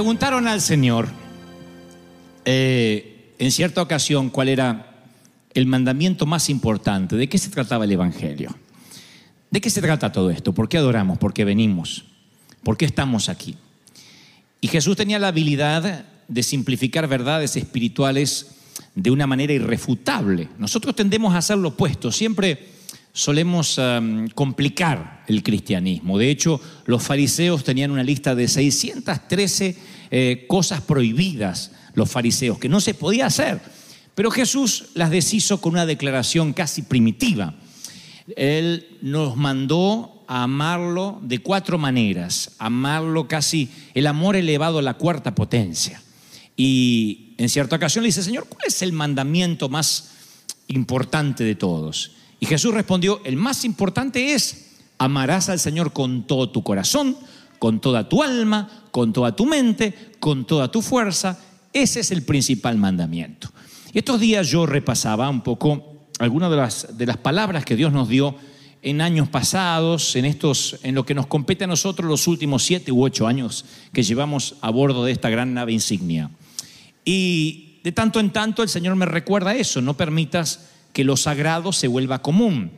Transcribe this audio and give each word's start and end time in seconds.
preguntaron 0.00 0.48
al 0.48 0.62
Señor 0.62 1.08
eh, 2.46 3.34
en 3.38 3.52
cierta 3.52 3.82
ocasión 3.82 4.30
cuál 4.30 4.48
era 4.48 5.04
el 5.52 5.66
mandamiento 5.66 6.24
más 6.24 6.48
importante, 6.48 7.16
de 7.16 7.28
qué 7.28 7.36
se 7.36 7.50
trataba 7.50 7.84
el 7.84 7.92
Evangelio. 7.92 8.56
¿De 9.50 9.60
qué 9.60 9.68
se 9.68 9.82
trata 9.82 10.10
todo 10.10 10.30
esto? 10.30 10.54
¿Por 10.54 10.70
qué 10.70 10.78
adoramos? 10.78 11.18
¿Por 11.18 11.34
qué 11.34 11.44
venimos? 11.44 12.06
¿Por 12.62 12.78
qué 12.78 12.86
estamos 12.86 13.28
aquí? 13.28 13.56
Y 14.62 14.68
Jesús 14.68 14.96
tenía 14.96 15.18
la 15.18 15.28
habilidad 15.28 16.06
de 16.26 16.42
simplificar 16.42 17.06
verdades 17.06 17.56
espirituales 17.56 18.52
de 18.94 19.10
una 19.10 19.26
manera 19.26 19.52
irrefutable. 19.52 20.48
Nosotros 20.56 20.96
tendemos 20.96 21.34
a 21.34 21.38
hacer 21.38 21.58
lo 21.58 21.68
opuesto, 21.68 22.10
siempre 22.10 22.58
solemos 23.12 23.78
um, 23.78 24.28
complicar 24.28 25.24
el 25.26 25.42
cristianismo. 25.42 26.18
De 26.18 26.30
hecho, 26.30 26.60
los 26.86 27.02
fariseos 27.02 27.64
tenían 27.64 27.90
una 27.90 28.02
lista 28.02 28.34
de 28.34 28.48
613 28.48 29.76
eh, 30.10 30.44
cosas 30.48 30.80
prohibidas, 30.82 31.72
los 31.94 32.10
fariseos, 32.10 32.58
que 32.58 32.68
no 32.68 32.80
se 32.80 32.94
podía 32.94 33.26
hacer. 33.26 33.60
Pero 34.14 34.30
Jesús 34.30 34.86
las 34.94 35.10
deshizo 35.10 35.60
con 35.60 35.72
una 35.72 35.86
declaración 35.86 36.52
casi 36.52 36.82
primitiva. 36.82 37.54
Él 38.36 38.98
nos 39.02 39.36
mandó 39.36 40.24
a 40.28 40.44
amarlo 40.44 41.18
de 41.22 41.40
cuatro 41.40 41.78
maneras, 41.78 42.52
amarlo 42.58 43.26
casi 43.26 43.70
el 43.94 44.06
amor 44.06 44.36
elevado 44.36 44.78
a 44.78 44.82
la 44.82 44.94
cuarta 44.94 45.34
potencia. 45.34 46.00
Y 46.56 47.34
en 47.38 47.48
cierta 47.48 47.76
ocasión 47.76 48.02
le 48.02 48.08
dice, 48.08 48.22
Señor, 48.22 48.46
¿cuál 48.48 48.66
es 48.66 48.82
el 48.82 48.92
mandamiento 48.92 49.68
más 49.68 50.10
importante 50.68 51.42
de 51.42 51.54
todos? 51.54 52.12
Y 52.40 52.46
Jesús 52.46 52.72
respondió, 52.74 53.20
el 53.24 53.36
más 53.36 53.64
importante 53.64 54.32
es, 54.32 54.70
amarás 54.98 55.48
al 55.50 55.60
Señor 55.60 55.92
con 55.92 56.26
todo 56.26 56.50
tu 56.50 56.62
corazón, 56.62 57.16
con 57.58 57.80
toda 57.80 58.08
tu 58.08 58.22
alma, 58.22 58.86
con 58.90 59.12
toda 59.12 59.36
tu 59.36 59.44
mente, 59.44 60.12
con 60.18 60.46
toda 60.46 60.70
tu 60.70 60.80
fuerza. 60.80 61.38
Ese 61.72 62.00
es 62.00 62.10
el 62.10 62.22
principal 62.22 62.78
mandamiento. 62.78 63.50
Y 63.92 63.98
estos 63.98 64.18
días 64.18 64.48
yo 64.48 64.66
repasaba 64.66 65.28
un 65.28 65.42
poco 65.42 66.08
algunas 66.18 66.50
de 66.50 66.56
las, 66.56 66.96
de 66.96 67.06
las 67.06 67.18
palabras 67.18 67.64
que 67.64 67.76
Dios 67.76 67.92
nos 67.92 68.08
dio 68.08 68.34
en 68.82 69.00
años 69.00 69.28
pasados, 69.28 70.16
en, 70.16 70.24
estos, 70.24 70.78
en 70.82 70.94
lo 70.94 71.04
que 71.04 71.14
nos 71.14 71.26
compete 71.26 71.64
a 71.64 71.66
nosotros 71.66 72.08
los 72.08 72.26
últimos 72.26 72.62
siete 72.62 72.92
u 72.92 73.04
ocho 73.04 73.26
años 73.26 73.66
que 73.92 74.02
llevamos 74.02 74.54
a 74.62 74.70
bordo 74.70 75.04
de 75.04 75.12
esta 75.12 75.28
gran 75.28 75.52
nave 75.52 75.72
insignia. 75.72 76.30
Y 77.04 77.80
de 77.84 77.92
tanto 77.92 78.20
en 78.20 78.30
tanto 78.30 78.62
el 78.62 78.68
Señor 78.68 78.96
me 78.96 79.06
recuerda 79.06 79.54
eso, 79.54 79.82
no 79.82 79.96
permitas 79.96 80.70
que 80.92 81.04
lo 81.04 81.16
sagrado 81.16 81.72
se 81.72 81.88
vuelva 81.88 82.22
común, 82.22 82.70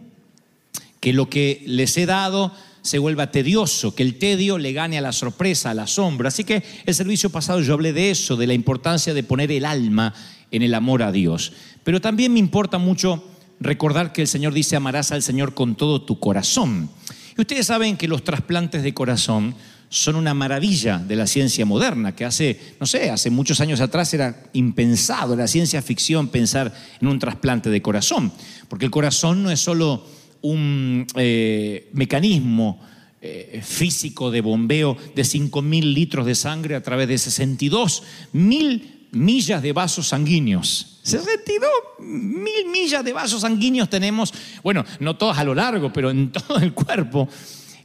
que 1.00 1.12
lo 1.12 1.28
que 1.28 1.62
les 1.66 1.96
he 1.96 2.06
dado 2.06 2.52
se 2.82 2.98
vuelva 2.98 3.30
tedioso, 3.30 3.94
que 3.94 4.02
el 4.02 4.18
tedio 4.18 4.58
le 4.58 4.72
gane 4.72 4.98
a 4.98 5.02
la 5.02 5.12
sorpresa, 5.12 5.70
al 5.70 5.78
asombro. 5.78 6.28
Así 6.28 6.44
que 6.44 6.62
el 6.84 6.94
servicio 6.94 7.30
pasado 7.30 7.60
yo 7.60 7.74
hablé 7.74 7.92
de 7.92 8.10
eso, 8.10 8.36
de 8.36 8.46
la 8.46 8.54
importancia 8.54 9.14
de 9.14 9.22
poner 9.22 9.52
el 9.52 9.64
alma 9.64 10.14
en 10.50 10.62
el 10.62 10.74
amor 10.74 11.02
a 11.02 11.12
Dios. 11.12 11.52
Pero 11.84 12.00
también 12.00 12.32
me 12.32 12.40
importa 12.40 12.78
mucho 12.78 13.24
recordar 13.60 14.12
que 14.12 14.22
el 14.22 14.28
Señor 14.28 14.52
dice 14.52 14.76
amarás 14.76 15.12
al 15.12 15.22
Señor 15.22 15.54
con 15.54 15.76
todo 15.76 16.02
tu 16.02 16.18
corazón. 16.18 16.90
Y 17.36 17.40
ustedes 17.40 17.66
saben 17.66 17.96
que 17.96 18.08
los 18.08 18.24
trasplantes 18.24 18.82
de 18.82 18.92
corazón 18.92 19.54
son 19.92 20.16
una 20.16 20.32
maravilla 20.32 20.96
de 20.96 21.16
la 21.16 21.26
ciencia 21.26 21.66
moderna, 21.66 22.16
que 22.16 22.24
hace, 22.24 22.58
no 22.80 22.86
sé, 22.86 23.10
hace 23.10 23.28
muchos 23.28 23.60
años 23.60 23.78
atrás 23.82 24.14
era 24.14 24.44
impensado, 24.54 25.34
era 25.34 25.46
ciencia 25.46 25.82
ficción 25.82 26.28
pensar 26.28 26.72
en 26.98 27.08
un 27.08 27.18
trasplante 27.18 27.68
de 27.68 27.82
corazón, 27.82 28.32
porque 28.70 28.86
el 28.86 28.90
corazón 28.90 29.42
no 29.42 29.50
es 29.50 29.60
solo 29.60 30.02
un 30.40 31.06
eh, 31.14 31.90
mecanismo 31.92 32.80
eh, 33.20 33.60
físico 33.62 34.30
de 34.30 34.40
bombeo 34.40 34.96
de 35.14 35.22
5.000 35.22 35.92
litros 35.92 36.24
de 36.24 36.36
sangre 36.36 36.74
a 36.74 36.82
través 36.82 37.06
de 37.06 37.18
62 37.18 38.02
mil 38.32 39.08
millas 39.10 39.60
de 39.60 39.74
vasos 39.74 40.08
sanguíneos. 40.08 41.00
62 41.02 41.70
mil 42.00 42.66
millas 42.72 43.04
de 43.04 43.12
vasos 43.12 43.42
sanguíneos 43.42 43.90
tenemos, 43.90 44.32
bueno, 44.62 44.86
no 45.00 45.16
todos 45.16 45.36
a 45.36 45.44
lo 45.44 45.54
largo, 45.54 45.92
pero 45.92 46.10
en 46.10 46.32
todo 46.32 46.56
el 46.56 46.72
cuerpo. 46.72 47.28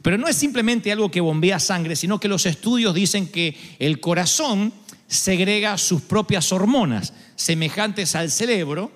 Pero 0.02 0.18
no 0.18 0.28
es 0.28 0.36
simplemente 0.36 0.92
algo 0.92 1.10
que 1.10 1.20
bombea 1.20 1.58
sangre, 1.58 1.96
sino 1.96 2.20
que 2.20 2.28
los 2.28 2.46
estudios 2.46 2.94
dicen 2.94 3.28
que 3.28 3.56
el 3.78 4.00
corazón 4.00 4.72
segrega 5.06 5.78
sus 5.78 6.02
propias 6.02 6.52
hormonas 6.52 7.12
semejantes 7.36 8.14
al 8.14 8.30
cerebro 8.30 8.92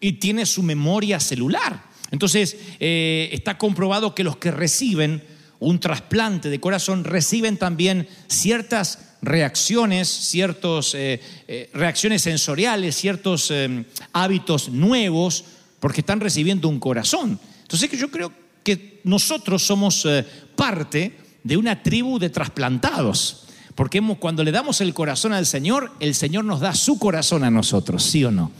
y 0.00 0.12
tiene 0.12 0.46
su 0.46 0.62
memoria 0.62 1.18
celular. 1.20 1.84
Entonces, 2.10 2.56
eh, 2.78 3.30
está 3.32 3.58
comprobado 3.58 4.14
que 4.14 4.24
los 4.24 4.36
que 4.36 4.50
reciben 4.50 5.22
un 5.58 5.80
trasplante 5.80 6.50
de 6.50 6.60
corazón 6.60 7.04
reciben 7.04 7.56
también 7.56 8.08
ciertas 8.28 9.16
reacciones, 9.22 10.08
ciertas 10.08 10.94
eh, 10.94 11.20
eh, 11.48 11.70
reacciones 11.72 12.22
sensoriales, 12.22 12.96
ciertos 12.96 13.50
eh, 13.50 13.84
hábitos 14.12 14.68
nuevos, 14.68 15.44
porque 15.80 16.00
están 16.00 16.20
recibiendo 16.20 16.68
un 16.68 16.78
corazón. 16.78 17.38
Entonces 17.62 17.90
yo 17.98 18.10
creo 18.10 18.30
que 18.30 18.45
nosotros 19.04 19.64
somos 19.64 20.04
eh, 20.06 20.24
parte 20.56 21.16
de 21.44 21.56
una 21.56 21.82
tribu 21.82 22.18
de 22.18 22.30
trasplantados, 22.30 23.46
porque 23.74 24.02
cuando 24.18 24.42
le 24.42 24.50
damos 24.50 24.80
el 24.80 24.94
corazón 24.94 25.32
al 25.32 25.46
Señor, 25.46 25.92
el 26.00 26.14
Señor 26.14 26.44
nos 26.44 26.60
da 26.60 26.74
su 26.74 26.98
corazón 26.98 27.44
a 27.44 27.50
nosotros, 27.50 28.02
¿sí 28.02 28.24
o 28.24 28.30
no? 28.30 28.50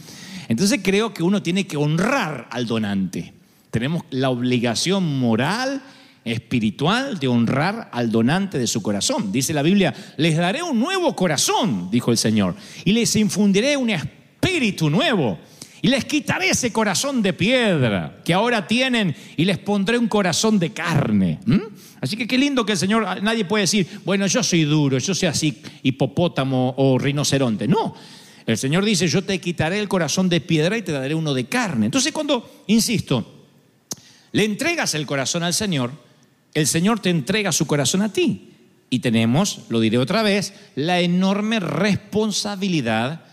Entonces 0.49 0.81
creo 0.83 1.13
que 1.13 1.23
uno 1.23 1.43
tiene 1.43 1.67
que 1.67 1.77
honrar 1.77 2.49
al 2.51 2.67
donante. 2.67 3.33
Tenemos 3.71 4.05
la 4.11 4.31
obligación 4.31 5.19
moral, 5.19 5.83
espiritual, 6.25 7.19
de 7.19 7.29
honrar 7.29 7.91
al 7.93 8.11
donante 8.11 8.59
de 8.59 8.67
su 8.67 8.83
corazón. 8.83 9.33
Dice 9.33 9.53
la 9.53 9.63
Biblia, 9.63 9.95
les 10.17 10.37
daré 10.37 10.63
un 10.63 10.79
nuevo 10.79 11.17
corazón, 11.17 11.91
dijo 11.91 12.11
el 12.11 12.19
Señor, 12.19 12.55
y 12.85 12.93
les 12.93 13.17
infundiré 13.17 13.77
un 13.77 13.91
espíritu 13.91 14.89
nuevo. 14.91 15.39
Y 15.83 15.89
les 15.89 16.05
quitaré 16.05 16.51
ese 16.51 16.73
corazón 16.73 17.23
de 17.23 17.33
piedra 17.33 18.21
que 18.25 18.35
ahora 18.35 18.67
tienen 18.67 19.15
y 19.37 19.45
les 19.45 19.59
pondré 19.59 19.99
un 19.99 20.09
corazón 20.09 20.59
de 20.59 20.73
carne. 20.73 21.39
Así 22.01 22.17
que 22.17 22.27
qué 22.27 22.39
lindo 22.39 22.65
que 22.65 22.73
el 22.73 22.79
Señor, 22.79 23.23
nadie 23.23 23.45
puede 23.45 23.63
decir, 23.63 23.87
bueno, 24.05 24.27
yo 24.27 24.43
soy 24.43 24.65
duro, 24.65 24.99
yo 24.99 25.15
soy 25.15 25.29
así 25.29 25.63
hipopótamo 25.83 26.75
o 26.77 26.99
rinoceronte. 26.99 27.69
No, 27.69 27.95
el 28.47 28.57
Señor 28.57 28.85
dice, 28.85 29.09
yo 29.09 29.23
te 29.23 29.41
quitaré 29.41 29.79
el 29.79 29.89
corazón 29.89 30.29
de 30.29 30.41
piedra 30.41 30.79
y 30.79 30.83
te 30.83 30.93
daré 30.93 31.15
uno 31.15 31.35
de 31.35 31.47
carne. 31.47 31.87
Entonces 31.87 32.13
cuando, 32.13 32.65
insisto, 32.69 33.47
le 34.33 34.45
entregas 34.45 34.95
el 34.95 35.07
corazón 35.07 35.43
al 35.43 35.55
Señor, 35.55 35.91
el 36.55 36.67
Señor 36.67 37.01
te 37.01 37.11
entrega 37.11 37.53
su 37.53 37.67
corazón 37.67 38.03
a 38.03 38.13
ti. 38.13 38.53
Y 38.89 39.01
tenemos, 39.01 39.63
lo 39.69 39.81
diré 39.81 39.99
otra 39.99 40.23
vez, 40.23 40.55
la 40.77 41.01
enorme 41.01 41.59
responsabilidad 41.59 43.25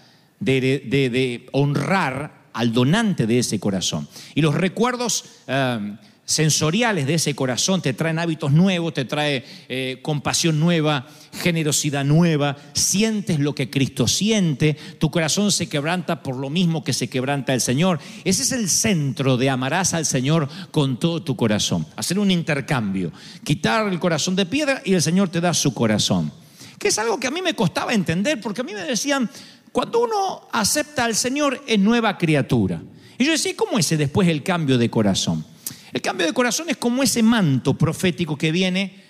de, 0.44 1.48
honrar 1.52 2.44
al 2.54 2.74
donante 2.74 3.26
de 3.26 3.40
ese 3.40 3.60
corazón. 3.60 4.08
Y 4.36 4.42
los 4.42 4.54
recuerdos 4.54 5.26
eh, 5.48 5.96
sensoriales 6.26 7.06
de 7.06 7.16
ese 7.16 7.36
corazón, 7.36 7.82
te 7.82 7.94
traen 7.94 8.20
hábitos 8.20 8.52
nuevos, 8.52 8.94
te 8.94 9.06
trae 9.06 9.44
eh, 9.68 10.00
compasión 10.02 10.60
nueva, 10.60 11.06
generosidad 11.42 12.06
nueva, 12.06 12.56
sientes 12.74 13.40
lo 13.40 13.54
que 13.54 13.70
Cristo 13.70 14.08
siente, 14.08 14.78
tu 15.00 15.12
corazón 15.12 15.52
se 15.52 15.68
quebranta 15.68 16.24
por 16.24 16.38
lo 16.38 16.50
mismo 16.50 16.84
que 16.84 16.94
se 16.94 17.10
quebranta 17.10 17.54
el 17.54 17.62
Señor. 17.62 18.00
Ese 18.24 18.44
es 18.44 18.52
el 18.54 18.70
centro 18.70 19.36
de 19.36 19.50
amarás 19.50 19.94
al 19.94 20.06
Señor 20.06 20.48
con 20.72 20.98
todo 20.98 21.22
tu 21.22 21.36
corazón. 21.36 21.86
Hacer 21.98 22.20
un 22.20 22.32
intercambio, 22.32 23.12
quitar 23.44 23.88
el 23.88 24.00
corazón 24.00 24.36
de 24.36 24.46
piedra 24.46 24.82
y 24.86 24.94
el 24.94 25.02
Señor 25.02 25.30
te 25.30 25.42
da 25.42 25.54
su 25.54 25.74
corazón. 25.74 26.32
Que 26.80 26.88
es 26.88 26.98
algo 26.98 27.20
que 27.20 27.28
a 27.28 27.32
mí 27.32 27.42
me 27.42 27.54
costaba 27.54 27.94
entender, 27.94 28.40
porque 28.42 28.62
a 28.62 28.64
mí 28.64 28.74
me 28.74 28.84
decían, 28.84 29.30
cuando 29.74 30.02
uno 30.02 30.48
acepta 30.52 31.04
al 31.04 31.16
Señor 31.16 31.62
es 31.66 31.80
nueva 31.80 32.16
criatura. 32.18 32.82
Y 33.18 33.26
yo 33.26 33.32
decía, 33.32 33.54
¿cómo 33.58 33.80
es 33.80 33.90
después 33.90 34.28
el 34.30 34.44
cambio 34.44 34.78
de 34.78 34.90
corazón? 34.90 35.44
El 35.92 36.00
cambio 36.00 36.28
de 36.28 36.34
corazón 36.34 36.70
es 36.70 36.78
como 36.78 37.02
ese 37.02 37.24
manto 37.24 37.74
profético 37.74 38.38
que 38.38 38.52
viene 38.52 39.04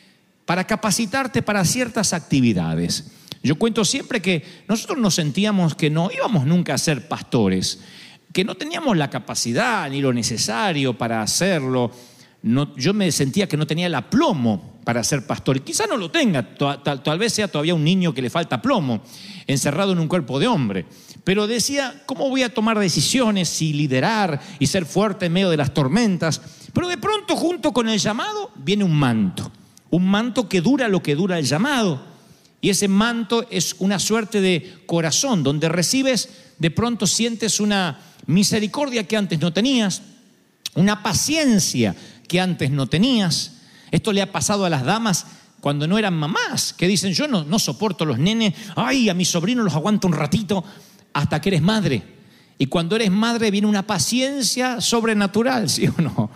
para 0.45 0.65
capacitarte 0.65 1.41
para 1.41 1.65
ciertas 1.65 2.13
actividades. 2.13 3.11
Yo 3.43 3.59
cuento 3.59 3.83
siempre 3.83 4.21
que 4.21 4.41
nosotros 4.69 4.97
nos 4.97 5.15
sentíamos 5.15 5.75
que 5.75 5.89
no 5.89 6.09
íbamos 6.09 6.45
nunca 6.45 6.73
a 6.73 6.77
ser 6.77 7.09
pastores, 7.09 7.81
que 8.31 8.45
no 8.45 8.55
teníamos 8.55 8.95
la 8.95 9.09
capacidad 9.09 9.89
ni 9.89 10.01
lo 10.01 10.13
necesario 10.13 10.97
para 10.97 11.21
hacerlo. 11.21 11.91
No, 12.43 12.75
yo 12.75 12.93
me 12.93 13.09
sentía 13.13 13.47
que 13.47 13.55
no 13.55 13.65
tenía 13.65 13.87
el 13.87 13.95
aplomo 13.95 14.81
para 14.83 15.01
ser 15.03 15.25
pastor. 15.25 15.57
Y 15.57 15.61
quizá 15.61 15.87
no 15.87 15.95
lo 15.95 16.11
tenga, 16.11 16.55
tal, 16.55 17.01
tal, 17.01 17.17
vez 17.17 17.31
sea 17.31 17.47
todavía 17.47 17.73
un 17.73 17.85
niño 17.85 18.13
que 18.13 18.21
le 18.21 18.29
falta 18.29 18.61
plomo, 18.61 19.01
encerrado 19.47 19.93
en 19.93 19.99
un 19.99 20.09
cuerpo 20.09 20.39
de 20.39 20.47
hombre. 20.47 20.85
Pero 21.23 21.47
decía, 21.47 22.03
¿cómo 22.05 22.29
voy 22.29 22.43
a 22.43 22.53
tomar 22.53 22.77
decisiones 22.77 23.61
y 23.61 23.71
liderar 23.71 24.41
y 24.59 24.67
ser 24.67 24.85
fuerte 24.85 25.27
en 25.27 25.33
medio 25.33 25.49
de 25.49 25.55
las 25.55 25.73
tormentas? 25.73 26.41
Pero 26.73 26.89
de 26.89 26.97
pronto 26.97 27.37
junto 27.37 27.71
con 27.71 27.87
el 27.87 27.97
llamado 27.97 28.51
viene 28.55 28.83
un 28.83 28.93
manto, 28.93 29.49
un 29.89 30.05
manto 30.05 30.49
que 30.49 30.59
dura 30.59 30.89
lo 30.89 31.01
que 31.01 31.15
dura 31.15 31.39
el 31.39 31.45
llamado. 31.45 32.03
Y 32.59 32.69
ese 32.69 32.89
manto 32.89 33.47
es 33.51 33.75
una 33.79 33.99
suerte 33.99 34.41
de 34.41 34.83
corazón 34.85 35.43
donde 35.43 35.69
recibes, 35.69 36.29
de 36.59 36.71
pronto 36.71 37.07
sientes 37.07 37.61
una 37.61 37.99
misericordia 38.25 39.07
que 39.07 39.15
antes 39.15 39.39
no 39.39 39.53
tenías, 39.53 40.01
una 40.75 41.03
paciencia 41.03 41.95
que 42.27 42.39
antes 42.39 42.71
no 42.71 42.87
tenías. 42.87 43.53
Esto 43.91 44.11
le 44.11 44.21
ha 44.21 44.31
pasado 44.31 44.65
a 44.65 44.69
las 44.69 44.83
damas 44.83 45.25
cuando 45.61 45.87
no 45.87 45.97
eran 45.97 46.13
mamás, 46.13 46.73
que 46.73 46.87
dicen, 46.87 47.13
yo 47.13 47.27
no, 47.27 47.43
no 47.43 47.59
soporto 47.59 48.05
los 48.05 48.19
nenes, 48.19 48.53
ay, 48.75 49.09
a 49.09 49.13
mis 49.13 49.29
sobrinos 49.29 49.63
los 49.63 49.73
aguanto 49.73 50.07
un 50.07 50.13
ratito 50.13 50.63
hasta 51.13 51.39
que 51.39 51.49
eres 51.49 51.61
madre. 51.61 52.03
Y 52.57 52.67
cuando 52.67 52.95
eres 52.95 53.11
madre 53.11 53.49
viene 53.49 53.67
una 53.67 53.87
paciencia 53.87 54.81
sobrenatural, 54.81 55.69
¿sí 55.69 55.87
o 55.87 56.01
no? 56.01 56.29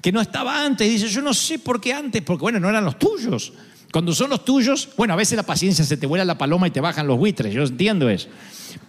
que 0.00 0.12
no 0.12 0.20
estaba 0.20 0.64
antes. 0.64 0.88
Dice, 0.88 1.08
yo 1.08 1.22
no 1.22 1.34
sé 1.34 1.58
por 1.58 1.80
qué 1.80 1.92
antes, 1.92 2.22
porque 2.22 2.42
bueno, 2.42 2.60
no 2.60 2.68
eran 2.68 2.84
los 2.84 2.98
tuyos. 2.98 3.52
Cuando 3.92 4.14
son 4.14 4.30
los 4.30 4.44
tuyos, 4.44 4.90
bueno, 4.96 5.14
a 5.14 5.16
veces 5.16 5.36
la 5.36 5.42
paciencia 5.42 5.84
se 5.84 5.96
te 5.96 6.06
vuela 6.06 6.24
la 6.24 6.36
paloma 6.36 6.68
y 6.68 6.70
te 6.70 6.80
bajan 6.80 7.06
los 7.06 7.18
buitres, 7.18 7.54
yo 7.54 7.62
entiendo 7.62 8.08
eso. 8.08 8.28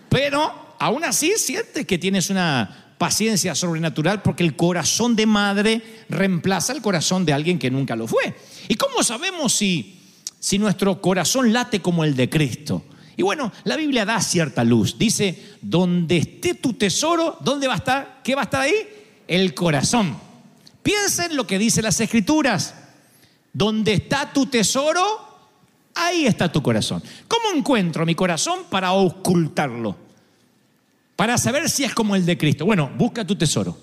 Pero 0.10 0.76
aún 0.78 1.04
así 1.04 1.34
sientes 1.38 1.86
que 1.86 1.98
tienes 1.98 2.30
una 2.30 2.89
paciencia 3.00 3.56
sobrenatural 3.56 4.22
porque 4.22 4.44
el 4.44 4.56
corazón 4.56 5.16
de 5.16 5.26
madre 5.26 5.82
reemplaza 6.10 6.74
el 6.74 6.82
corazón 6.84 7.26
de 7.26 7.34
alguien 7.34 7.58
que 7.58 7.72
nunca 7.72 7.96
lo 7.96 8.06
fue. 8.06 8.36
¿Y 8.68 8.76
cómo 8.76 9.02
sabemos 9.02 9.54
si, 9.54 10.00
si 10.40 10.60
nuestro 10.60 11.02
corazón 11.02 11.52
late 11.52 11.82
como 11.82 12.04
el 12.04 12.16
de 12.16 12.30
Cristo? 12.30 12.84
Y 13.16 13.24
bueno, 13.24 13.52
la 13.64 13.78
Biblia 13.78 14.06
da 14.06 14.22
cierta 14.22 14.64
luz. 14.64 14.98
Dice, 14.98 15.56
donde 15.62 16.18
esté 16.18 16.54
tu 16.54 16.74
tesoro, 16.74 17.38
¿dónde 17.40 17.68
va 17.68 17.74
a 17.74 17.78
estar? 17.78 18.20
¿Qué 18.24 18.36
va 18.36 18.42
a 18.42 18.44
estar 18.44 18.62
ahí? 18.62 18.76
El 19.28 19.54
corazón. 19.54 20.18
Piensen 20.84 21.36
lo 21.36 21.48
que 21.48 21.58
dicen 21.58 21.86
las 21.86 22.00
escrituras. 22.02 22.76
Donde 23.54 23.94
está 23.94 24.32
tu 24.32 24.46
tesoro, 24.46 25.02
ahí 25.96 26.26
está 26.26 26.52
tu 26.52 26.62
corazón. 26.62 27.02
¿Cómo 27.30 27.56
encuentro 27.56 28.06
mi 28.06 28.14
corazón 28.14 28.60
para 28.70 28.92
ocultarlo? 28.92 30.09
Para 31.20 31.38
saber 31.38 31.70
si 31.70 31.84
es 31.84 31.94
como 31.94 32.16
el 32.16 32.26
de 32.26 32.38
Cristo. 32.38 32.66
Bueno, 32.66 32.90
busca 32.96 33.28
tu 33.28 33.36
tesoro. 33.36 33.78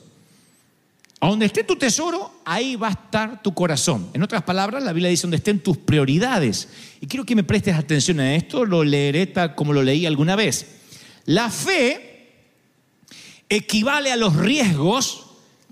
A 1.20 1.28
donde 1.28 1.44
esté 1.44 1.64
tu 1.64 1.76
tesoro, 1.76 2.40
ahí 2.46 2.76
va 2.76 2.88
a 2.88 2.92
estar 2.92 3.42
tu 3.42 3.52
corazón. 3.52 4.08
En 4.14 4.22
otras 4.22 4.42
palabras, 4.42 4.82
la 4.82 4.94
Biblia 4.94 5.10
dice 5.10 5.24
donde 5.24 5.36
estén 5.36 5.60
tus 5.60 5.76
prioridades. 5.76 6.66
Y 6.98 7.06
quiero 7.06 7.26
que 7.26 7.36
me 7.36 7.44
prestes 7.44 7.74
atención 7.74 8.20
a 8.20 8.34
esto, 8.34 8.64
lo 8.64 8.82
leeré 8.82 9.34
como 9.54 9.74
lo 9.74 9.82
leí 9.82 10.06
alguna 10.06 10.34
vez. 10.34 10.64
La 11.26 11.50
fe 11.50 12.30
equivale 13.50 14.10
a 14.10 14.16
los 14.16 14.34
riesgos 14.34 15.26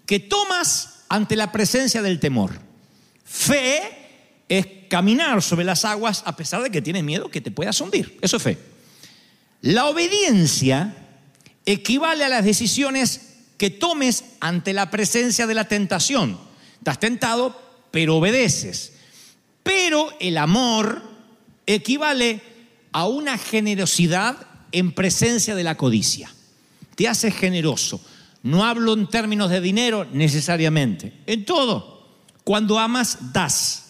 que 0.04 0.20
tomas 0.20 1.06
ante 1.08 1.34
la 1.34 1.50
presencia 1.50 2.02
del 2.02 2.20
temor. 2.20 2.60
Fe 3.24 3.80
es 4.50 4.66
caminar 4.90 5.40
sobre 5.40 5.64
las 5.64 5.86
aguas 5.86 6.24
a 6.26 6.36
pesar 6.36 6.62
de 6.62 6.70
que 6.70 6.82
tienes 6.82 7.04
miedo 7.04 7.30
que 7.30 7.40
te 7.40 7.50
puedas 7.50 7.80
hundir. 7.80 8.18
Eso 8.20 8.36
es 8.36 8.42
fe. 8.42 8.58
La 9.62 9.86
obediencia 9.86 11.00
equivale 11.66 12.24
a 12.24 12.28
las 12.28 12.44
decisiones 12.44 13.34
que 13.56 13.70
tomes 13.70 14.24
ante 14.40 14.72
la 14.72 14.90
presencia 14.90 15.46
de 15.46 15.54
la 15.54 15.68
tentación. 15.68 16.38
Estás 16.78 17.00
tentado, 17.00 17.60
pero 17.90 18.16
obedeces. 18.16 18.92
Pero 19.62 20.08
el 20.20 20.36
amor 20.36 21.02
equivale 21.66 22.42
a 22.92 23.06
una 23.06 23.38
generosidad 23.38 24.46
en 24.72 24.92
presencia 24.92 25.54
de 25.54 25.64
la 25.64 25.76
codicia. 25.76 26.30
Te 26.94 27.08
hace 27.08 27.30
generoso. 27.30 28.00
No 28.42 28.64
hablo 28.64 28.92
en 28.92 29.08
términos 29.08 29.50
de 29.50 29.60
dinero 29.60 30.06
necesariamente, 30.12 31.14
en 31.26 31.44
todo. 31.44 32.08
Cuando 32.44 32.78
amas, 32.78 33.32
das. 33.32 33.84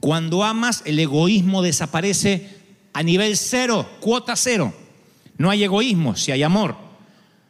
Cuando 0.00 0.44
amas, 0.44 0.82
el 0.84 0.98
egoísmo 0.98 1.62
desaparece 1.62 2.50
a 2.92 3.02
nivel 3.02 3.36
cero, 3.36 3.88
cuota 4.00 4.36
cero. 4.36 4.74
No 5.38 5.50
hay 5.50 5.64
egoísmo 5.64 6.16
si 6.16 6.32
hay 6.32 6.42
amor. 6.42 6.87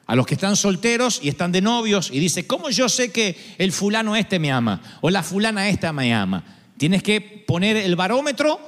A 0.08 0.16
los 0.16 0.26
que 0.26 0.34
están 0.34 0.56
solteros 0.56 1.20
y 1.22 1.28
están 1.28 1.52
de 1.52 1.60
novios 1.60 2.10
y 2.10 2.18
dice, 2.18 2.46
¿cómo 2.46 2.70
yo 2.70 2.88
sé 2.88 3.12
que 3.12 3.36
el 3.58 3.72
fulano 3.72 4.16
este 4.16 4.38
me 4.38 4.50
ama? 4.50 4.80
O 5.02 5.10
la 5.10 5.22
fulana 5.22 5.68
esta 5.68 5.92
me 5.92 6.14
ama. 6.14 6.42
Tienes 6.78 7.02
que 7.02 7.20
poner 7.20 7.76
el 7.76 7.94
barómetro 7.94 8.58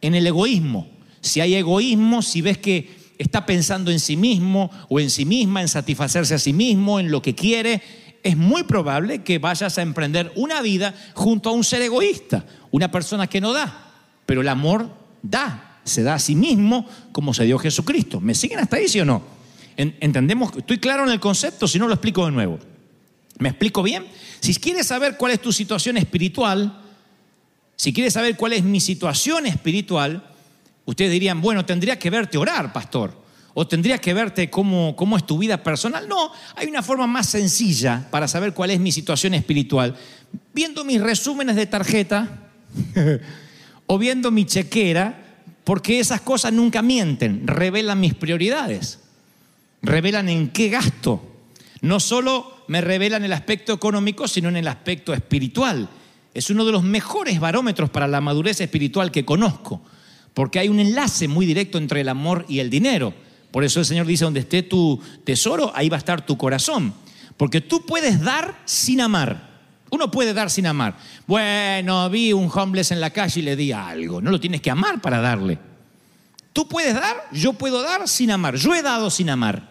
en 0.00 0.14
el 0.14 0.26
egoísmo. 0.26 0.88
Si 1.20 1.42
hay 1.42 1.54
egoísmo, 1.54 2.22
si 2.22 2.40
ves 2.40 2.56
que 2.56 3.12
está 3.18 3.44
pensando 3.44 3.90
en 3.90 4.00
sí 4.00 4.16
mismo 4.16 4.70
o 4.88 4.98
en 4.98 5.10
sí 5.10 5.26
misma, 5.26 5.60
en 5.60 5.68
satisfacerse 5.68 6.32
a 6.32 6.38
sí 6.38 6.54
mismo, 6.54 6.98
en 6.98 7.10
lo 7.10 7.20
que 7.20 7.34
quiere, 7.34 7.82
es 8.22 8.38
muy 8.38 8.62
probable 8.62 9.22
que 9.22 9.38
vayas 9.38 9.76
a 9.76 9.82
emprender 9.82 10.32
una 10.34 10.62
vida 10.62 10.94
junto 11.12 11.50
a 11.50 11.52
un 11.52 11.62
ser 11.62 11.82
egoísta, 11.82 12.46
una 12.70 12.90
persona 12.90 13.26
que 13.26 13.42
no 13.42 13.52
da, 13.52 13.92
pero 14.24 14.40
el 14.40 14.48
amor 14.48 14.88
da, 15.22 15.82
se 15.84 16.02
da 16.02 16.14
a 16.14 16.18
sí 16.18 16.34
mismo 16.34 16.86
como 17.12 17.34
se 17.34 17.44
dio 17.44 17.58
Jesucristo. 17.58 18.18
¿Me 18.18 18.34
siguen 18.34 18.60
hasta 18.60 18.76
ahí, 18.76 18.88
sí 18.88 18.98
o 19.00 19.04
no? 19.04 19.39
¿Entendemos? 19.80 20.56
Estoy 20.56 20.78
claro 20.78 21.04
en 21.04 21.10
el 21.10 21.20
concepto, 21.20 21.66
si 21.66 21.78
no 21.78 21.88
lo 21.88 21.94
explico 21.94 22.24
de 22.26 22.32
nuevo. 22.32 22.58
¿Me 23.38 23.48
explico 23.48 23.82
bien? 23.82 24.06
Si 24.40 24.54
quieres 24.54 24.86
saber 24.86 25.16
cuál 25.16 25.32
es 25.32 25.40
tu 25.40 25.52
situación 25.52 25.96
espiritual, 25.96 26.82
si 27.76 27.92
quieres 27.92 28.12
saber 28.12 28.36
cuál 28.36 28.52
es 28.52 28.62
mi 28.62 28.80
situación 28.80 29.46
espiritual, 29.46 30.30
Ustedes 30.90 31.12
dirían, 31.12 31.40
bueno, 31.40 31.64
tendría 31.64 31.98
que 31.98 32.10
verte 32.10 32.38
orar, 32.38 32.72
pastor, 32.72 33.14
o 33.54 33.66
tendría 33.66 33.98
que 33.98 34.14
verte 34.14 34.50
cómo, 34.50 34.96
cómo 34.96 35.16
es 35.16 35.24
tu 35.24 35.38
vida 35.38 35.62
personal. 35.62 36.08
No, 36.08 36.32
hay 36.56 36.66
una 36.66 36.82
forma 36.82 37.06
más 37.06 37.28
sencilla 37.28 38.08
para 38.10 38.26
saber 38.26 38.54
cuál 38.54 38.70
es 38.70 38.80
mi 38.80 38.90
situación 38.90 39.34
espiritual. 39.34 39.96
Viendo 40.52 40.84
mis 40.84 41.00
resúmenes 41.00 41.56
de 41.56 41.66
tarjeta 41.66 42.50
o 43.86 43.98
viendo 43.98 44.30
mi 44.30 44.46
chequera, 44.46 45.42
porque 45.64 46.00
esas 46.00 46.22
cosas 46.22 46.52
nunca 46.52 46.82
mienten, 46.82 47.46
revelan 47.46 48.00
mis 48.00 48.14
prioridades, 48.14 48.99
revelan 49.82 50.28
en 50.28 50.48
qué 50.50 50.68
gasto. 50.68 51.22
No 51.80 52.00
solo 52.00 52.64
me 52.68 52.80
revelan 52.80 53.24
el 53.24 53.32
aspecto 53.32 53.72
económico, 53.72 54.28
sino 54.28 54.48
en 54.48 54.56
el 54.56 54.68
aspecto 54.68 55.14
espiritual. 55.14 55.88
Es 56.34 56.50
uno 56.50 56.64
de 56.64 56.72
los 56.72 56.82
mejores 56.82 57.40
barómetros 57.40 57.90
para 57.90 58.06
la 58.06 58.20
madurez 58.20 58.60
espiritual 58.60 59.10
que 59.10 59.24
conozco 59.24 59.82
porque 60.34 60.58
hay 60.58 60.68
un 60.68 60.80
enlace 60.80 61.28
muy 61.28 61.46
directo 61.46 61.78
entre 61.78 62.00
el 62.00 62.08
amor 62.08 62.44
y 62.48 62.60
el 62.60 62.70
dinero. 62.70 63.12
Por 63.50 63.64
eso 63.64 63.80
el 63.80 63.86
Señor 63.86 64.06
dice, 64.06 64.24
donde 64.24 64.40
esté 64.40 64.62
tu 64.62 65.00
tesoro, 65.24 65.72
ahí 65.74 65.88
va 65.88 65.96
a 65.96 65.98
estar 65.98 66.24
tu 66.24 66.38
corazón. 66.38 66.94
Porque 67.36 67.60
tú 67.60 67.84
puedes 67.84 68.20
dar 68.20 68.60
sin 68.64 69.00
amar. 69.00 69.50
Uno 69.90 70.10
puede 70.10 70.32
dar 70.32 70.50
sin 70.50 70.66
amar. 70.66 70.96
Bueno, 71.26 72.08
vi 72.10 72.32
un 72.32 72.50
homeless 72.52 72.92
en 72.92 73.00
la 73.00 73.10
calle 73.10 73.40
y 73.40 73.42
le 73.42 73.56
di 73.56 73.72
algo. 73.72 74.20
No 74.20 74.30
lo 74.30 74.38
tienes 74.38 74.60
que 74.60 74.70
amar 74.70 75.00
para 75.00 75.20
darle. 75.20 75.58
Tú 76.52 76.68
puedes 76.68 76.94
dar, 76.94 77.28
yo 77.32 77.52
puedo 77.52 77.82
dar 77.82 78.08
sin 78.08 78.30
amar. 78.30 78.56
Yo 78.56 78.74
he 78.74 78.82
dado 78.82 79.10
sin 79.10 79.30
amar. 79.30 79.70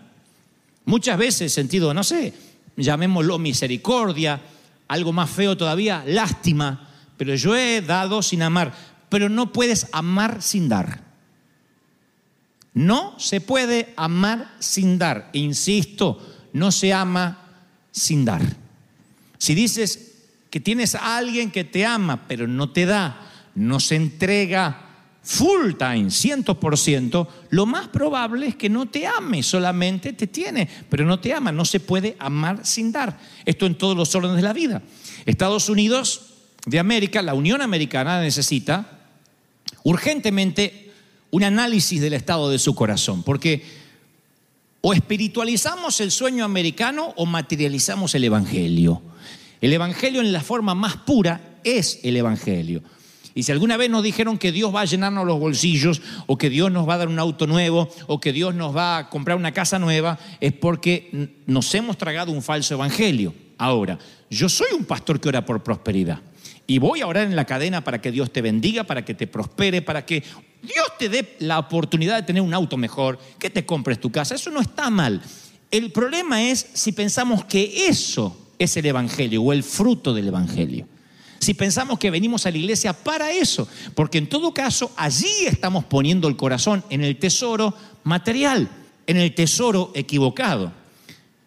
Muchas 0.85 1.17
veces 1.17 1.53
sentido, 1.53 1.93
no 1.93 2.03
sé, 2.03 2.33
llamémoslo 2.75 3.37
misericordia, 3.37 4.41
algo 4.87 5.11
más 5.13 5.29
feo 5.29 5.55
todavía, 5.55 6.03
lástima, 6.07 6.89
pero 7.17 7.35
yo 7.35 7.55
he 7.55 7.81
dado 7.81 8.21
sin 8.21 8.41
amar 8.41 8.73
pero 9.09 9.27
no 9.27 9.51
puedes 9.51 9.87
amar 9.91 10.41
sin 10.41 10.69
dar. 10.69 11.01
No 12.73 13.19
se 13.19 13.41
puede 13.41 13.93
amar 13.97 14.53
sin 14.59 14.99
dar. 14.99 15.29
Insisto, 15.33 16.25
no 16.53 16.71
se 16.71 16.93
ama 16.93 17.39
sin 17.91 18.23
dar. 18.23 18.41
Si 19.39 19.55
dices, 19.55 20.05
que 20.49 20.59
tienes 20.59 20.95
a 20.95 21.17
alguien 21.17 21.51
que 21.51 21.63
te 21.63 21.85
ama, 21.85 22.27
pero 22.27 22.47
no 22.47 22.69
te 22.69 22.85
da, 22.85 23.19
no 23.55 23.79
se 23.79 23.95
entrega 23.95 24.88
full 25.23 25.73
time, 25.73 26.05
100%, 26.05 27.27
lo 27.49 27.65
más 27.65 27.87
probable 27.89 28.47
es 28.47 28.55
que 28.55 28.69
no 28.69 28.87
te 28.87 29.05
ame, 29.05 29.43
solamente 29.43 30.13
te 30.13 30.27
tiene, 30.27 30.67
pero 30.89 31.05
no 31.05 31.19
te 31.19 31.33
ama, 31.33 31.51
no 31.51 31.65
se 31.65 31.79
puede 31.79 32.15
amar 32.19 32.65
sin 32.65 32.91
dar. 32.91 33.19
Esto 33.45 33.65
en 33.65 33.75
todos 33.75 33.95
los 33.95 34.13
órdenes 34.15 34.37
de 34.37 34.43
la 34.43 34.53
vida. 34.53 34.81
Estados 35.25 35.69
Unidos 35.69 36.21
de 36.65 36.79
América, 36.79 37.21
la 37.21 37.33
Unión 37.33 37.61
Americana 37.61 38.21
necesita 38.21 38.99
urgentemente 39.83 40.91
un 41.31 41.43
análisis 41.43 42.01
del 42.01 42.13
estado 42.13 42.49
de 42.49 42.59
su 42.59 42.73
corazón, 42.75 43.23
porque 43.23 43.63
o 44.81 44.93
espiritualizamos 44.93 45.99
el 45.99 46.11
sueño 46.11 46.45
americano 46.45 47.13
o 47.17 47.25
materializamos 47.25 48.15
el 48.15 48.23
Evangelio. 48.23 49.01
El 49.61 49.73
Evangelio 49.73 50.21
en 50.21 50.31
la 50.31 50.41
forma 50.41 50.73
más 50.73 50.95
pura 50.97 51.59
es 51.63 51.99
el 52.03 52.15
Evangelio. 52.15 52.81
Y 53.35 53.43
si 53.43 53.51
alguna 53.51 53.77
vez 53.77 53.89
nos 53.89 54.03
dijeron 54.03 54.37
que 54.37 54.51
Dios 54.51 54.73
va 54.73 54.81
a 54.81 54.85
llenarnos 54.85 55.25
los 55.25 55.39
bolsillos, 55.39 56.01
o 56.25 56.37
que 56.37 56.49
Dios 56.49 56.71
nos 56.71 56.87
va 56.87 56.95
a 56.95 56.97
dar 56.99 57.07
un 57.07 57.19
auto 57.19 57.47
nuevo, 57.47 57.89
o 58.07 58.19
que 58.19 58.33
Dios 58.33 58.55
nos 58.55 58.75
va 58.75 58.97
a 58.97 59.09
comprar 59.09 59.37
una 59.37 59.53
casa 59.53 59.79
nueva, 59.79 60.17
es 60.39 60.53
porque 60.53 61.37
nos 61.45 61.73
hemos 61.75 61.97
tragado 61.97 62.31
un 62.31 62.41
falso 62.41 62.73
evangelio. 62.73 63.33
Ahora, 63.57 63.99
yo 64.29 64.49
soy 64.49 64.67
un 64.77 64.85
pastor 64.85 65.19
que 65.19 65.29
ora 65.29 65.45
por 65.45 65.63
prosperidad. 65.63 66.21
Y 66.65 66.77
voy 66.77 67.01
a 67.01 67.07
orar 67.07 67.25
en 67.25 67.35
la 67.35 67.45
cadena 67.45 67.83
para 67.83 67.99
que 67.99 68.11
Dios 68.11 68.31
te 68.31 68.41
bendiga, 68.41 68.83
para 68.83 69.03
que 69.03 69.15
te 69.15 69.25
prospere, 69.25 69.81
para 69.81 70.05
que 70.05 70.23
Dios 70.61 70.85
te 70.99 71.09
dé 71.09 71.35
la 71.39 71.57
oportunidad 71.57 72.15
de 72.15 72.23
tener 72.23 72.41
un 72.41 72.53
auto 72.53 72.77
mejor, 72.77 73.17
que 73.39 73.49
te 73.49 73.65
compres 73.65 73.99
tu 73.99 74.11
casa. 74.11 74.35
Eso 74.35 74.51
no 74.51 74.61
está 74.61 74.89
mal. 74.89 75.21
El 75.71 75.91
problema 75.91 76.43
es 76.43 76.67
si 76.73 76.91
pensamos 76.91 77.45
que 77.45 77.87
eso 77.87 78.37
es 78.59 78.75
el 78.77 78.85
Evangelio 78.85 79.41
o 79.41 79.53
el 79.53 79.63
fruto 79.63 80.13
del 80.13 80.27
Evangelio. 80.27 80.87
Si 81.39 81.53
pensamos 81.53 81.99
que 81.99 82.11
venimos 82.11 82.45
a 82.45 82.51
la 82.51 82.57
iglesia 82.57 82.93
para 82.93 83.31
eso, 83.31 83.67
porque 83.95 84.17
en 84.17 84.27
todo 84.27 84.53
caso 84.53 84.91
allí 84.95 85.45
estamos 85.47 85.85
poniendo 85.85 86.27
el 86.27 86.35
corazón 86.35 86.83
en 86.89 87.03
el 87.03 87.17
tesoro 87.17 87.73
material, 88.03 88.69
en 89.07 89.17
el 89.17 89.33
tesoro 89.33 89.91
equivocado. 89.95 90.73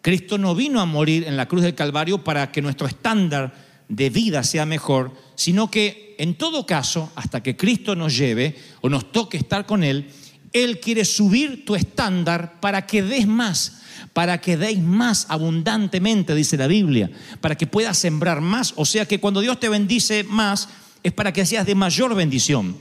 Cristo 0.01 0.37
no 0.37 0.53
vino 0.53 0.81
a 0.81 0.85
morir 0.85 1.23
en 1.25 1.37
la 1.37 1.47
cruz 1.47 1.63
del 1.63 1.75
Calvario 1.75 2.23
para 2.23 2.51
que 2.51 2.61
nuestro 2.61 2.87
estándar 2.87 3.53
de 3.87 4.09
vida 4.09 4.43
sea 4.43 4.65
mejor, 4.65 5.13
sino 5.35 5.69
que 5.69 6.15
en 6.17 6.35
todo 6.35 6.65
caso, 6.65 7.11
hasta 7.15 7.41
que 7.41 7.55
Cristo 7.55 7.95
nos 7.95 8.17
lleve 8.17 8.55
o 8.81 8.89
nos 8.89 9.11
toque 9.11 9.37
estar 9.37 9.65
con 9.65 9.83
Él, 9.83 10.09
Él 10.51 10.79
quiere 10.79 11.05
subir 11.05 11.65
tu 11.65 11.75
estándar 11.75 12.59
para 12.59 12.85
que 12.85 13.01
des 13.01 13.27
más, 13.27 13.82
para 14.11 14.41
que 14.41 14.57
deis 14.57 14.79
más 14.79 15.25
abundantemente, 15.29 16.35
dice 16.35 16.57
la 16.57 16.67
Biblia, 16.67 17.09
para 17.41 17.55
que 17.55 17.67
puedas 17.67 17.97
sembrar 17.97 18.41
más. 18.41 18.73
O 18.75 18.85
sea 18.85 19.05
que 19.05 19.19
cuando 19.19 19.41
Dios 19.41 19.59
te 19.59 19.69
bendice 19.69 20.23
más, 20.23 20.69
es 21.03 21.13
para 21.13 21.31
que 21.31 21.45
seas 21.45 21.65
de 21.65 21.75
mayor 21.75 22.15
bendición. 22.15 22.75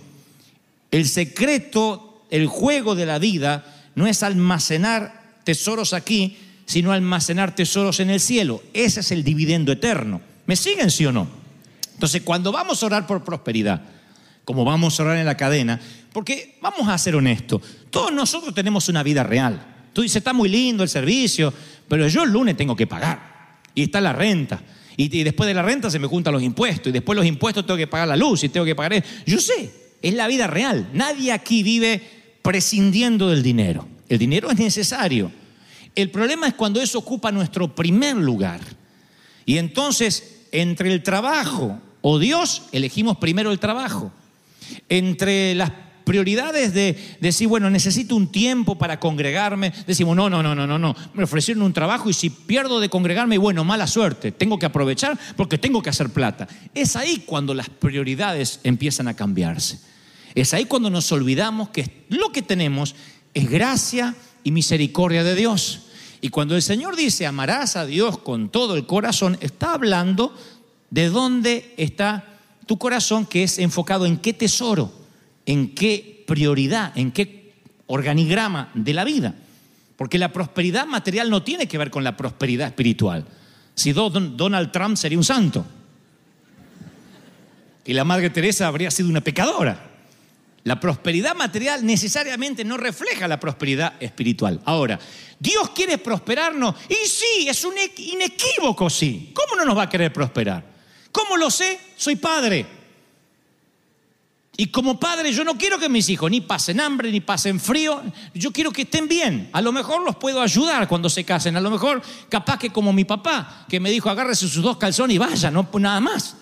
El 0.90 1.08
secreto, 1.08 2.24
el 2.30 2.46
juego 2.46 2.94
de 2.94 3.06
la 3.06 3.18
vida, 3.18 3.64
no 3.94 4.06
es 4.06 4.22
almacenar 4.22 5.40
tesoros 5.44 5.92
aquí, 5.92 6.36
sino 6.66 6.92
almacenar 6.92 7.54
tesoros 7.54 8.00
en 8.00 8.10
el 8.10 8.20
cielo. 8.20 8.62
Ese 8.72 9.00
es 9.00 9.10
el 9.10 9.24
dividendo 9.24 9.72
eterno. 9.72 10.20
¿Me 10.46 10.56
siguen, 10.56 10.90
sí 10.90 11.06
o 11.06 11.12
no? 11.12 11.28
Entonces, 11.94 12.22
cuando 12.22 12.52
vamos 12.52 12.82
a 12.82 12.86
orar 12.86 13.06
por 13.06 13.24
prosperidad, 13.24 13.82
como 14.44 14.64
vamos 14.64 14.98
a 14.98 15.02
orar 15.04 15.18
en 15.18 15.26
la 15.26 15.36
cadena, 15.36 15.80
porque 16.12 16.58
vamos 16.60 16.88
a 16.88 16.98
ser 16.98 17.14
honestos, 17.16 17.62
todos 17.90 18.12
nosotros 18.12 18.54
tenemos 18.54 18.88
una 18.88 19.02
vida 19.02 19.22
real. 19.22 19.71
Tú 19.92 20.02
dices, 20.02 20.16
está 20.16 20.32
muy 20.32 20.48
lindo 20.48 20.82
el 20.82 20.88
servicio, 20.88 21.52
pero 21.88 22.08
yo 22.08 22.24
el 22.24 22.30
lunes 22.30 22.56
tengo 22.56 22.74
que 22.74 22.86
pagar. 22.86 23.60
Y 23.74 23.82
está 23.82 24.00
la 24.00 24.12
renta. 24.12 24.62
Y, 24.96 25.22
después 25.22 25.46
de 25.46 25.54
la 25.54 25.62
renta 25.62 25.90
se 25.90 25.98
me 25.98 26.06
juntan 26.06 26.32
los 26.32 26.42
impuestos. 26.42 26.88
Y 26.88 26.92
después 26.92 27.16
los 27.16 27.26
impuestos 27.26 27.66
tengo 27.66 27.76
que 27.76 27.86
pagar 27.86 28.08
la 28.08 28.16
luz 28.16 28.44
y 28.44 28.48
tengo 28.48 28.66
que 28.66 28.74
pagar... 28.74 29.02
Yo 29.26 29.40
sé, 29.40 29.72
es 30.00 30.14
la 30.14 30.26
vida 30.26 30.46
real. 30.46 30.88
Nadie 30.92 31.32
aquí 31.32 31.62
vive 31.62 32.00
prescindiendo 32.42 33.28
del 33.28 33.42
dinero. 33.42 33.86
El 34.08 34.18
dinero 34.18 34.50
es 34.50 34.58
necesario. 34.58 35.30
El 35.94 36.10
problema 36.10 36.46
es 36.46 36.54
cuando 36.54 36.80
eso 36.80 36.98
ocupa 36.98 37.32
nuestro 37.32 37.74
primer 37.74 38.16
lugar. 38.16 38.60
Y 39.44 39.58
entonces, 39.58 40.46
entre 40.52 40.92
el 40.92 41.02
trabajo 41.02 41.78
o 42.00 42.18
Dios, 42.18 42.64
elegimos 42.72 43.18
primero 43.18 43.52
el 43.52 43.58
trabajo. 43.58 44.12
Entre 44.88 45.54
las 45.54 45.70
prioridades 46.04 46.74
de, 46.74 47.16
decir, 47.20 47.48
bueno, 47.48 47.70
necesito 47.70 48.16
un 48.16 48.30
tiempo 48.30 48.76
para 48.76 49.00
congregarme, 49.00 49.72
decimos, 49.86 50.16
no, 50.16 50.28
no, 50.28 50.42
no, 50.42 50.54
no, 50.54 50.66
no, 50.66 50.78
no, 50.78 50.96
me 51.14 51.24
ofrecieron 51.24 51.62
un 51.62 51.72
trabajo 51.72 52.10
y 52.10 52.12
si 52.12 52.30
pierdo 52.30 52.80
de 52.80 52.88
congregarme, 52.88 53.38
bueno, 53.38 53.64
mala 53.64 53.86
suerte, 53.86 54.32
tengo 54.32 54.58
que 54.58 54.66
aprovechar 54.66 55.18
porque 55.36 55.58
tengo 55.58 55.82
que 55.82 55.90
hacer 55.90 56.10
plata. 56.10 56.48
Es 56.74 56.96
ahí 56.96 57.22
cuando 57.26 57.54
las 57.54 57.68
prioridades 57.68 58.60
empiezan 58.64 59.08
a 59.08 59.14
cambiarse. 59.14 59.80
Es 60.34 60.54
ahí 60.54 60.64
cuando 60.64 60.90
nos 60.90 61.10
olvidamos 61.12 61.68
que 61.70 62.04
lo 62.08 62.32
que 62.32 62.42
tenemos 62.42 62.94
es 63.34 63.50
gracia 63.50 64.14
y 64.44 64.50
misericordia 64.50 65.24
de 65.24 65.34
Dios. 65.34 65.82
Y 66.20 66.28
cuando 66.28 66.54
el 66.54 66.62
Señor 66.62 66.96
dice, 66.96 67.26
amarás 67.26 67.76
a 67.76 67.84
Dios 67.84 68.18
con 68.18 68.48
todo 68.48 68.76
el 68.76 68.86
corazón, 68.86 69.36
está 69.40 69.74
hablando 69.74 70.34
de 70.90 71.08
dónde 71.08 71.74
está 71.76 72.38
tu 72.66 72.78
corazón, 72.78 73.26
que 73.26 73.42
es 73.42 73.58
enfocado 73.58 74.06
en 74.06 74.18
qué 74.18 74.32
tesoro, 74.32 74.92
en 75.46 75.74
qué 75.74 76.24
prioridad, 76.26 76.96
en 76.96 77.12
qué 77.12 77.52
organigrama 77.86 78.70
de 78.74 78.92
la 78.94 79.04
vida. 79.04 79.34
Porque 79.96 80.18
la 80.18 80.32
prosperidad 80.32 80.86
material 80.86 81.30
no 81.30 81.42
tiene 81.42 81.68
que 81.68 81.78
ver 81.78 81.90
con 81.90 82.04
la 82.04 82.16
prosperidad 82.16 82.68
espiritual. 82.68 83.24
Si 83.74 83.92
Don- 83.92 84.36
Donald 84.36 84.72
Trump 84.72 84.96
sería 84.96 85.18
un 85.18 85.24
santo. 85.24 85.64
Y 87.84 87.92
la 87.92 88.04
Madre 88.04 88.30
Teresa 88.30 88.66
habría 88.68 88.90
sido 88.90 89.08
una 89.08 89.20
pecadora. 89.20 89.88
La 90.64 90.78
prosperidad 90.78 91.34
material 91.34 91.84
necesariamente 91.84 92.64
no 92.64 92.76
refleja 92.76 93.26
la 93.26 93.40
prosperidad 93.40 93.94
espiritual. 94.00 94.60
Ahora, 94.64 94.98
Dios 95.40 95.70
quiere 95.70 95.98
prosperarnos 95.98 96.76
y 96.88 96.94
sí, 97.08 97.48
es 97.48 97.64
un 97.64 97.74
e- 97.76 97.92
inequívoco 98.00 98.88
sí. 98.88 99.32
¿Cómo 99.34 99.56
no 99.56 99.64
nos 99.64 99.76
va 99.76 99.82
a 99.84 99.88
querer 99.88 100.12
prosperar? 100.12 100.64
¿Cómo 101.10 101.36
lo 101.36 101.50
sé? 101.50 101.78
Soy 101.96 102.14
padre. 102.14 102.64
Y 104.54 104.66
como 104.66 105.00
padre 105.00 105.32
yo 105.32 105.44
no 105.44 105.56
quiero 105.56 105.78
que 105.78 105.88
mis 105.88 106.08
hijos 106.10 106.30
ni 106.30 106.42
pasen 106.42 106.78
hambre 106.80 107.10
ni 107.10 107.20
pasen 107.20 107.58
frío, 107.58 108.02
yo 108.34 108.52
quiero 108.52 108.70
que 108.70 108.82
estén 108.82 109.08
bien. 109.08 109.48
A 109.52 109.62
lo 109.62 109.72
mejor 109.72 110.04
los 110.04 110.16
puedo 110.16 110.42
ayudar 110.42 110.86
cuando 110.88 111.08
se 111.08 111.24
casen, 111.24 111.56
a 111.56 111.60
lo 111.60 111.70
mejor 111.70 112.02
capaz 112.28 112.58
que 112.58 112.70
como 112.70 112.92
mi 112.92 113.04
papá, 113.04 113.64
que 113.68 113.80
me 113.80 113.90
dijo 113.90 114.10
agárrese 114.10 114.46
sus 114.46 114.62
dos 114.62 114.76
calzones 114.76 115.14
y 115.14 115.18
vaya, 115.18 115.50
no 115.50 115.66
nada 115.78 116.00
más. 116.00 116.36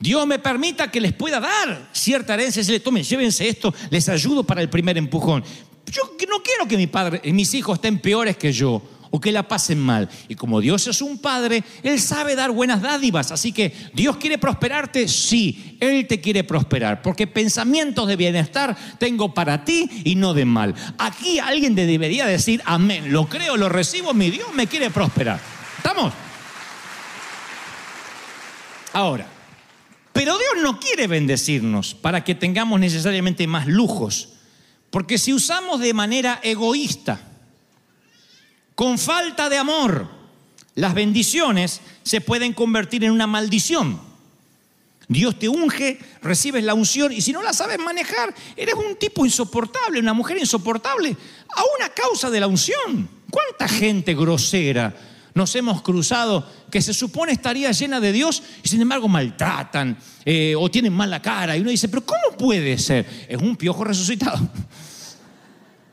Dios 0.00 0.26
me 0.26 0.38
permita 0.38 0.90
que 0.90 1.00
les 1.00 1.12
pueda 1.12 1.40
dar 1.40 1.88
cierta 1.92 2.34
herencia, 2.34 2.64
si 2.64 2.72
le 2.72 2.80
tomen, 2.80 3.02
llévense 3.02 3.48
esto, 3.48 3.72
les 3.90 4.08
ayudo 4.08 4.44
para 4.44 4.62
el 4.62 4.70
primer 4.70 4.96
empujón. 4.96 5.44
Yo 5.86 6.02
no 6.28 6.42
quiero 6.42 6.66
que 6.66 6.76
mi 6.78 6.86
padre, 6.86 7.20
mis 7.32 7.52
hijos 7.52 7.76
estén 7.76 7.98
peores 7.98 8.38
que 8.38 8.50
yo 8.50 8.82
o 9.14 9.20
que 9.20 9.30
la 9.30 9.46
pasen 9.46 9.78
mal. 9.78 10.08
Y 10.26 10.34
como 10.34 10.60
Dios 10.60 10.88
es 10.88 11.00
un 11.00 11.18
padre, 11.18 11.62
Él 11.84 12.00
sabe 12.00 12.34
dar 12.34 12.50
buenas 12.50 12.82
dádivas. 12.82 13.30
Así 13.30 13.52
que 13.52 13.72
Dios 13.92 14.16
quiere 14.16 14.38
prosperarte, 14.38 15.06
sí, 15.06 15.78
Él 15.78 16.08
te 16.08 16.20
quiere 16.20 16.42
prosperar, 16.42 17.00
porque 17.00 17.28
pensamientos 17.28 18.08
de 18.08 18.16
bienestar 18.16 18.76
tengo 18.98 19.32
para 19.32 19.64
ti 19.64 19.88
y 20.02 20.16
no 20.16 20.34
de 20.34 20.44
mal. 20.44 20.74
Aquí 20.98 21.38
alguien 21.38 21.76
te 21.76 21.86
debería 21.86 22.26
decir, 22.26 22.60
amén, 22.64 23.12
lo 23.12 23.28
creo, 23.28 23.56
lo 23.56 23.68
recibo, 23.68 24.12
mi 24.14 24.32
Dios 24.32 24.52
me 24.52 24.66
quiere 24.66 24.90
prosperar. 24.90 25.38
¿Estamos? 25.76 26.12
Ahora, 28.94 29.28
pero 30.12 30.36
Dios 30.36 30.60
no 30.60 30.80
quiere 30.80 31.06
bendecirnos 31.06 31.94
para 31.94 32.24
que 32.24 32.34
tengamos 32.34 32.80
necesariamente 32.80 33.46
más 33.46 33.68
lujos. 33.68 34.30
Porque 34.90 35.18
si 35.18 35.32
usamos 35.32 35.78
de 35.78 35.94
manera 35.94 36.40
egoísta, 36.42 37.20
con 38.74 38.98
falta 38.98 39.48
de 39.48 39.58
amor, 39.58 40.08
las 40.74 40.94
bendiciones 40.94 41.80
se 42.02 42.20
pueden 42.20 42.52
convertir 42.52 43.04
en 43.04 43.12
una 43.12 43.26
maldición. 43.26 44.00
Dios 45.06 45.38
te 45.38 45.48
unge, 45.48 45.98
recibes 46.22 46.64
la 46.64 46.74
unción 46.74 47.12
y 47.12 47.20
si 47.20 47.32
no 47.32 47.42
la 47.42 47.52
sabes 47.52 47.78
manejar, 47.78 48.34
eres 48.56 48.74
un 48.74 48.96
tipo 48.96 49.24
insoportable, 49.24 50.00
una 50.00 50.14
mujer 50.14 50.38
insoportable, 50.38 51.16
a 51.54 51.62
una 51.78 51.88
causa 51.90 52.30
de 52.30 52.40
la 52.40 52.46
unción. 52.46 53.08
¿Cuánta 53.30 53.68
gente 53.68 54.14
grosera 54.14 54.94
nos 55.34 55.54
hemos 55.56 55.82
cruzado 55.82 56.48
que 56.70 56.80
se 56.80 56.94
supone 56.94 57.32
estaría 57.32 57.70
llena 57.72 58.00
de 58.00 58.12
Dios 58.12 58.42
y 58.62 58.68
sin 58.68 58.80
embargo 58.80 59.08
maltratan 59.08 59.98
eh, 60.24 60.54
o 60.56 60.70
tienen 60.70 60.92
mala 60.92 61.20
cara? 61.20 61.56
Y 61.56 61.60
uno 61.60 61.70
dice, 61.70 61.88
pero 61.88 62.04
¿cómo 62.04 62.36
puede 62.38 62.78
ser? 62.78 63.26
Es 63.28 63.40
un 63.40 63.56
piojo 63.56 63.84
resucitado. 63.84 64.48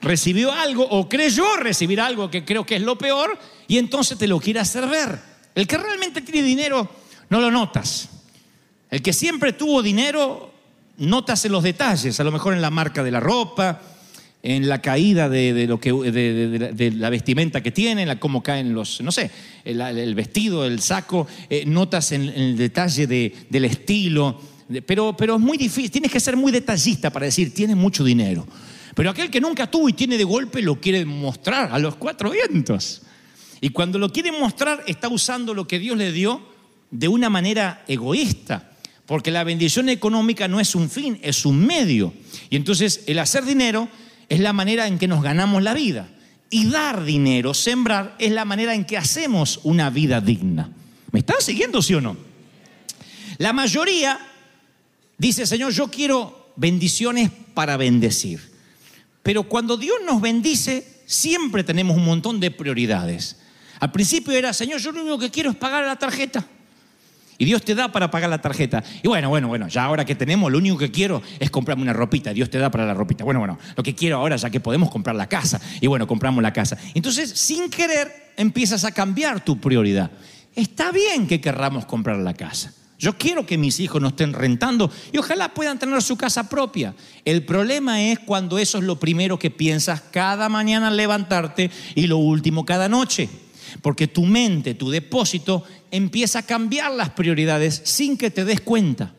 Recibió 0.01 0.51
algo 0.51 0.83
o 0.83 1.07
creyó 1.07 1.57
recibir 1.57 2.01
algo 2.01 2.29
que 2.31 2.43
creo 2.43 2.65
que 2.65 2.77
es 2.77 2.81
lo 2.81 2.97
peor 2.97 3.37
y 3.67 3.77
entonces 3.77 4.17
te 4.17 4.27
lo 4.27 4.39
quiere 4.39 4.59
hacer 4.59 4.87
ver. 4.87 5.19
El 5.53 5.67
que 5.67 5.77
realmente 5.77 6.21
tiene 6.21 6.41
dinero 6.47 6.89
no 7.29 7.39
lo 7.39 7.51
notas. 7.51 8.09
El 8.89 9.01
que 9.01 9.13
siempre 9.13 9.53
tuvo 9.53 9.81
dinero, 9.81 10.51
notas 10.97 11.45
en 11.45 11.51
los 11.51 11.63
detalles, 11.63 12.19
a 12.19 12.23
lo 12.23 12.31
mejor 12.31 12.53
en 12.53 12.61
la 12.61 12.69
marca 12.69 13.03
de 13.03 13.11
la 13.11 13.19
ropa, 13.19 13.81
en 14.43 14.67
la 14.67 14.81
caída 14.81 15.29
de, 15.29 15.67
lo 15.67 15.79
que, 15.79 15.93
de, 15.93 16.91
la 16.95 17.09
vestimenta 17.09 17.61
que 17.61 17.71
tienen, 17.71 18.07
la, 18.07 18.19
cómo 18.19 18.41
caen 18.41 18.73
los, 18.73 18.99
no 19.01 19.11
sé, 19.11 19.29
el, 19.63 20.15
vestido, 20.15 20.65
el 20.65 20.81
saco, 20.81 21.27
eh, 21.49 21.63
notas 21.65 22.11
en, 22.11 22.23
en 22.23 22.41
el 22.41 22.57
detalle 22.57 23.05
de- 23.07 23.33
del 23.49 23.65
estilo, 23.65 24.41
pero, 24.85 25.15
pero 25.15 25.35
es 25.35 25.41
muy 25.41 25.57
difícil, 25.57 25.91
tienes 25.91 26.11
que 26.11 26.19
ser 26.19 26.35
muy 26.35 26.51
detallista 26.51 27.11
para 27.11 27.27
decir, 27.27 27.53
tiene 27.53 27.75
mucho 27.75 28.03
dinero. 28.03 28.47
Pero 28.95 29.09
aquel 29.09 29.29
que 29.29 29.41
nunca 29.41 29.69
tuvo 29.69 29.89
y 29.89 29.93
tiene 29.93 30.17
de 30.17 30.23
golpe 30.23 30.61
lo 30.61 30.79
quiere 30.79 31.05
mostrar 31.05 31.71
a 31.71 31.79
los 31.79 31.95
cuatro 31.95 32.31
vientos. 32.31 33.03
Y 33.61 33.69
cuando 33.69 33.99
lo 33.99 34.11
quiere 34.11 34.31
mostrar 34.31 34.83
está 34.87 35.07
usando 35.07 35.53
lo 35.53 35.67
que 35.67 35.79
Dios 35.79 35.97
le 35.97 36.11
dio 36.11 36.41
de 36.89 37.07
una 37.07 37.29
manera 37.29 37.83
egoísta. 37.87 38.71
Porque 39.05 39.31
la 39.31 39.43
bendición 39.43 39.89
económica 39.89 40.47
no 40.47 40.59
es 40.59 40.75
un 40.75 40.89
fin, 40.89 41.19
es 41.21 41.45
un 41.45 41.65
medio. 41.65 42.13
Y 42.49 42.55
entonces 42.55 43.03
el 43.07 43.19
hacer 43.19 43.45
dinero 43.45 43.89
es 44.29 44.39
la 44.39 44.53
manera 44.53 44.87
en 44.87 44.97
que 44.97 45.07
nos 45.07 45.21
ganamos 45.21 45.63
la 45.63 45.73
vida. 45.73 46.09
Y 46.49 46.65
dar 46.69 47.03
dinero, 47.03 47.53
sembrar, 47.53 48.15
es 48.19 48.31
la 48.31 48.45
manera 48.45 48.75
en 48.75 48.85
que 48.85 48.97
hacemos 48.97 49.59
una 49.63 49.89
vida 49.89 50.21
digna. 50.21 50.69
¿Me 51.11 51.19
están 51.19 51.37
siguiendo, 51.39 51.81
sí 51.81 51.93
o 51.93 52.01
no? 52.01 52.17
La 53.37 53.53
mayoría 53.53 54.19
dice, 55.17 55.45
Señor, 55.45 55.71
yo 55.71 55.89
quiero 55.89 56.53
bendiciones 56.55 57.31
para 57.53 57.77
bendecir. 57.77 58.50
Pero 59.23 59.43
cuando 59.43 59.77
Dios 59.77 59.97
nos 60.05 60.21
bendice, 60.21 61.01
siempre 61.05 61.63
tenemos 61.63 61.97
un 61.97 62.05
montón 62.05 62.39
de 62.39 62.51
prioridades. 62.51 63.37
Al 63.79 63.91
principio 63.91 64.33
era, 64.33 64.53
Señor, 64.53 64.79
yo 64.79 64.91
lo 64.91 65.01
único 65.01 65.19
que 65.19 65.29
quiero 65.29 65.49
es 65.49 65.55
pagar 65.55 65.85
la 65.85 65.95
tarjeta. 65.95 66.45
Y 67.37 67.45
Dios 67.45 67.63
te 67.63 67.73
da 67.73 67.91
para 67.91 68.11
pagar 68.11 68.29
la 68.29 68.39
tarjeta. 68.39 68.83
Y 69.01 69.07
bueno, 69.07 69.29
bueno, 69.29 69.47
bueno, 69.47 69.67
ya 69.67 69.83
ahora 69.83 70.05
que 70.05 70.13
tenemos, 70.13 70.51
lo 70.51 70.59
único 70.59 70.77
que 70.77 70.91
quiero 70.91 71.23
es 71.39 71.49
comprarme 71.49 71.81
una 71.81 71.93
ropita. 71.93 72.33
Dios 72.33 72.51
te 72.51 72.59
da 72.59 72.69
para 72.69 72.85
la 72.85 72.93
ropita. 72.93 73.23
Bueno, 73.23 73.39
bueno, 73.39 73.57
lo 73.75 73.81
que 73.81 73.95
quiero 73.95 74.17
ahora, 74.17 74.35
ya 74.35 74.51
que 74.51 74.59
podemos 74.59 74.91
comprar 74.91 75.15
la 75.15 75.27
casa. 75.27 75.59
Y 75.79 75.87
bueno, 75.87 76.05
compramos 76.05 76.43
la 76.43 76.53
casa. 76.53 76.77
Entonces, 76.93 77.31
sin 77.31 77.71
querer, 77.71 78.33
empiezas 78.37 78.85
a 78.85 78.91
cambiar 78.91 79.43
tu 79.43 79.59
prioridad. 79.59 80.11
Está 80.55 80.91
bien 80.91 81.25
que 81.25 81.41
querramos 81.41 81.85
comprar 81.85 82.17
la 82.17 82.35
casa. 82.35 82.73
Yo 83.01 83.17
quiero 83.17 83.47
que 83.47 83.57
mis 83.57 83.79
hijos 83.79 83.99
no 83.99 84.09
estén 84.09 84.31
rentando 84.31 84.91
y 85.11 85.17
ojalá 85.17 85.55
puedan 85.55 85.79
tener 85.79 86.03
su 86.03 86.15
casa 86.17 86.47
propia. 86.47 86.93
El 87.25 87.43
problema 87.43 87.99
es 87.99 88.19
cuando 88.19 88.59
eso 88.59 88.77
es 88.77 88.83
lo 88.83 88.99
primero 88.99 89.39
que 89.39 89.49
piensas 89.49 90.01
cada 90.11 90.49
mañana 90.49 90.89
al 90.89 90.97
levantarte 90.97 91.71
y 91.95 92.05
lo 92.05 92.17
último 92.17 92.63
cada 92.63 92.87
noche. 92.87 93.27
Porque 93.81 94.07
tu 94.07 94.23
mente, 94.27 94.75
tu 94.75 94.91
depósito, 94.91 95.63
empieza 95.89 96.39
a 96.39 96.45
cambiar 96.45 96.91
las 96.91 97.09
prioridades 97.09 97.81
sin 97.85 98.17
que 98.17 98.29
te 98.29 98.45
des 98.45 98.61
cuenta. 98.61 99.15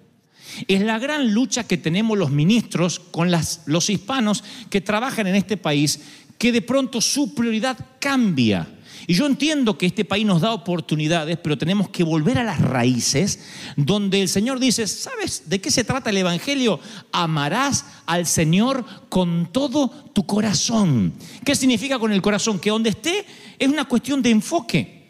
Es 0.69 0.83
la 0.83 1.01
gran 1.01 1.35
lucha 1.35 1.67
que 1.67 1.77
tenemos 1.77 2.17
los 2.17 2.31
ministros 2.31 3.01
con 3.01 3.33
los 3.33 3.91
hispanos 3.91 4.45
que 4.71 4.81
trabajan 4.81 5.27
en 5.27 5.35
este 5.35 5.57
país, 5.57 5.99
que 6.39 6.53
de 6.53 6.63
pronto 6.63 7.01
su 7.01 7.35
prioridad 7.35 7.77
cambia. 7.99 8.69
Y 9.07 9.15
yo 9.15 9.27
entiendo 9.27 9.77
que 9.77 9.87
este 9.87 10.05
país 10.05 10.25
nos 10.25 10.41
da 10.41 10.53
oportunidades, 10.53 11.39
pero 11.43 11.59
tenemos 11.59 11.89
que 11.89 12.05
volver 12.05 12.39
a 12.39 12.45
las 12.45 12.61
raíces, 12.61 13.41
donde 13.77 14.23
el 14.23 14.29
Señor 14.29 14.61
dice, 14.61 14.87
¿sabes 14.87 15.45
de 15.47 15.61
qué 15.61 15.71
se 15.71 15.85
trata 15.85 16.11
el 16.11 16.17
Evangelio? 16.19 16.79
Amarás 17.11 17.85
al 18.07 18.27
Señor 18.27 18.85
con 19.09 19.51
todo 19.53 19.89
tu 20.13 20.27
corazón. 20.27 21.13
¿Qué 21.45 21.55
significa 21.55 21.99
con 21.99 22.13
el 22.13 22.23
corazón? 22.23 22.59
Que 22.59 22.71
donde 22.71 22.91
esté 22.91 23.27
es 23.59 23.69
una 23.69 23.85
cuestión 23.85 24.23
de 24.23 24.31
enfoque. 24.31 25.03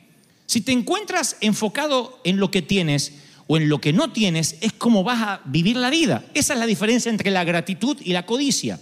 Si 0.46 0.60
te 0.60 0.72
encuentras 0.72 1.36
enfocado 1.40 2.20
en 2.24 2.38
lo 2.38 2.50
que 2.50 2.62
tienes 2.62 3.12
o 3.46 3.56
en 3.56 3.68
lo 3.68 3.80
que 3.80 3.92
no 3.92 4.12
tienes, 4.12 4.56
es 4.60 4.72
como 4.72 5.04
vas 5.04 5.20
a 5.22 5.40
vivir 5.44 5.76
la 5.76 5.90
vida. 5.90 6.24
Esa 6.34 6.54
es 6.54 6.58
la 6.58 6.66
diferencia 6.66 7.10
entre 7.10 7.30
la 7.30 7.44
gratitud 7.44 7.96
y 8.00 8.12
la 8.12 8.26
codicia. 8.26 8.78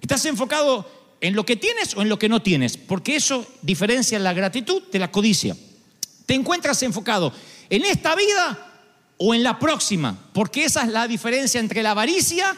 ¿Estás 0.00 0.24
enfocado 0.26 0.88
en 1.20 1.34
lo 1.34 1.46
que 1.46 1.56
tienes 1.56 1.94
o 1.96 2.02
en 2.02 2.08
lo 2.08 2.18
que 2.18 2.28
no 2.28 2.42
tienes? 2.42 2.76
Porque 2.76 3.16
eso 3.16 3.46
diferencia 3.62 4.18
la 4.18 4.32
gratitud 4.32 4.82
de 4.90 4.98
la 4.98 5.10
codicia. 5.10 5.56
¿Te 6.26 6.34
encuentras 6.34 6.82
enfocado 6.82 7.32
en 7.70 7.84
esta 7.84 8.14
vida 8.14 8.72
o 9.18 9.34
en 9.34 9.42
la 9.42 9.58
próxima? 9.58 10.16
Porque 10.32 10.64
esa 10.64 10.82
es 10.82 10.88
la 10.88 11.06
diferencia 11.06 11.60
entre 11.60 11.82
la 11.82 11.92
avaricia 11.92 12.56